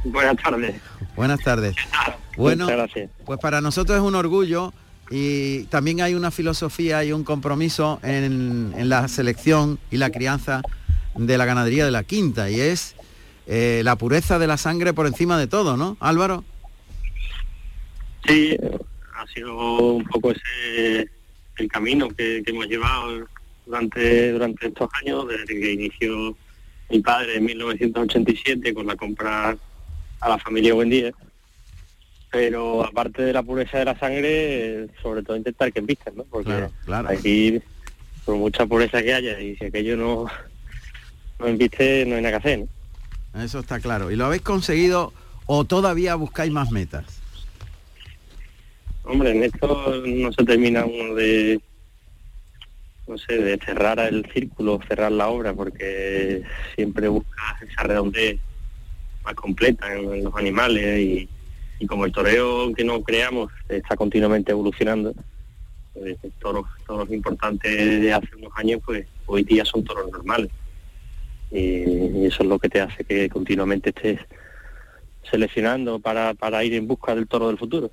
[0.02, 0.80] Buenas tardes.
[1.14, 1.76] Buenas tardes.
[2.36, 2.66] Bueno,
[3.24, 4.74] pues para nosotros es un orgullo
[5.10, 10.62] y también hay una filosofía y un compromiso en, en la selección y la crianza
[11.14, 12.94] de la ganadería de la quinta y es
[13.46, 16.44] eh, la pureza de la sangre por encima de todo, ¿no, Álvaro?
[18.26, 18.56] Sí,
[19.14, 19.56] ha sido
[19.94, 21.10] un poco ese
[21.56, 23.26] el camino que, hemos llevado
[23.66, 26.36] durante, durante estos años, desde que inició
[26.88, 29.56] mi padre en 1987 con la compra
[30.20, 31.12] a la familia Buendía.
[32.32, 36.24] Pero aparte de la pureza de la sangre, sobre todo intentar que invisten, ¿no?
[36.24, 37.08] Porque Claro, claro.
[37.10, 37.60] aquí,
[38.24, 40.24] por mucha pureza que haya, y si aquello no,
[41.38, 43.42] no no hay nada que hacer, ¿no?
[43.42, 44.10] Eso está claro.
[44.10, 45.12] ¿Y lo habéis conseguido
[45.44, 47.20] o todavía buscáis más metas?
[49.04, 51.60] Hombre, en esto no se termina uno de,
[53.06, 56.42] no sé, de cerrar el círculo, cerrar la obra, porque
[56.76, 58.38] siempre buscas esa redondez
[59.22, 61.28] más completa en, en los animales y,
[61.82, 65.12] y como el toreo, aunque no creamos, está continuamente evolucionando,
[65.92, 70.48] pues, toros, toros importantes de hace unos años, pues hoy día son toros normales.
[71.50, 74.20] Y, eso es lo que te hace que continuamente estés
[75.28, 77.90] seleccionando para, para ir en busca del toro del futuro.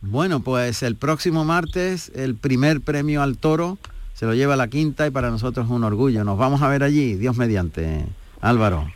[0.00, 3.78] Bueno, pues el próximo martes el primer premio al toro
[4.14, 6.22] se lo lleva la quinta y para nosotros es un orgullo.
[6.22, 8.04] Nos vamos a ver allí, Dios mediante.
[8.40, 8.86] Álvaro,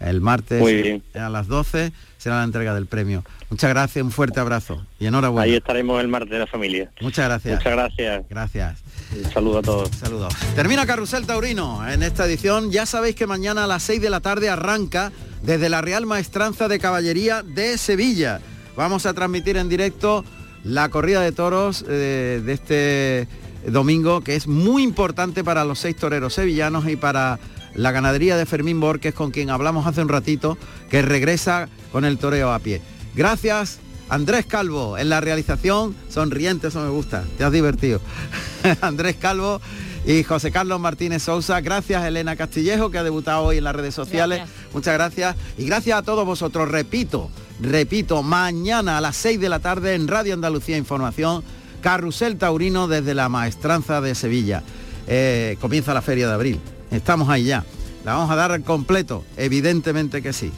[0.00, 1.02] el martes Muy bien.
[1.14, 3.24] a las 12 será la entrega del premio.
[3.50, 5.44] Muchas gracias, un fuerte abrazo y enhorabuena.
[5.44, 6.90] Ahí estaremos el martes de la familia.
[7.00, 7.58] Muchas gracias.
[7.58, 8.24] Muchas gracias.
[8.28, 8.82] Gracias.
[9.14, 9.90] Un saludo a todos.
[9.96, 10.34] Saludos.
[10.54, 12.70] Termina Carrusel Taurino en esta edición.
[12.70, 16.68] Ya sabéis que mañana a las 6 de la tarde arranca desde la Real Maestranza
[16.68, 18.40] de Caballería de Sevilla.
[18.76, 20.24] Vamos a transmitir en directo
[20.64, 23.28] la corrida de toros eh, de este
[23.70, 27.38] domingo, que es muy importante para los seis toreros sevillanos y para
[27.76, 30.58] la ganadería de Fermín Borges, con quien hablamos hace un ratito,
[30.90, 32.80] que regresa con el toreo a pie.
[33.14, 33.78] Gracias.
[34.08, 38.00] Andrés Calvo en la realización, sonriente, eso me gusta, te has divertido.
[38.80, 39.60] Andrés Calvo
[40.06, 41.60] y José Carlos Martínez Sousa.
[41.60, 44.42] Gracias Elena Castillejo que ha debutado hoy en las redes sociales.
[44.72, 45.34] Muchas gracias.
[45.58, 46.70] Y gracias a todos vosotros.
[46.70, 51.42] Repito, repito, mañana a las 6 de la tarde en Radio Andalucía Información,
[51.80, 54.62] Carrusel Taurino desde la Maestranza de Sevilla.
[55.08, 56.60] Eh, comienza la feria de abril.
[56.90, 57.64] Estamos ahí ya.
[58.04, 60.52] La vamos a dar al completo, evidentemente que sí.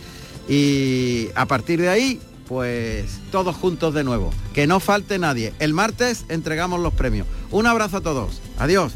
[0.48, 4.32] Y a partir de ahí, pues todos juntos de nuevo.
[4.54, 5.52] Que no falte nadie.
[5.58, 7.26] El martes entregamos los premios.
[7.50, 8.40] Un abrazo a todos.
[8.58, 8.92] Adiós.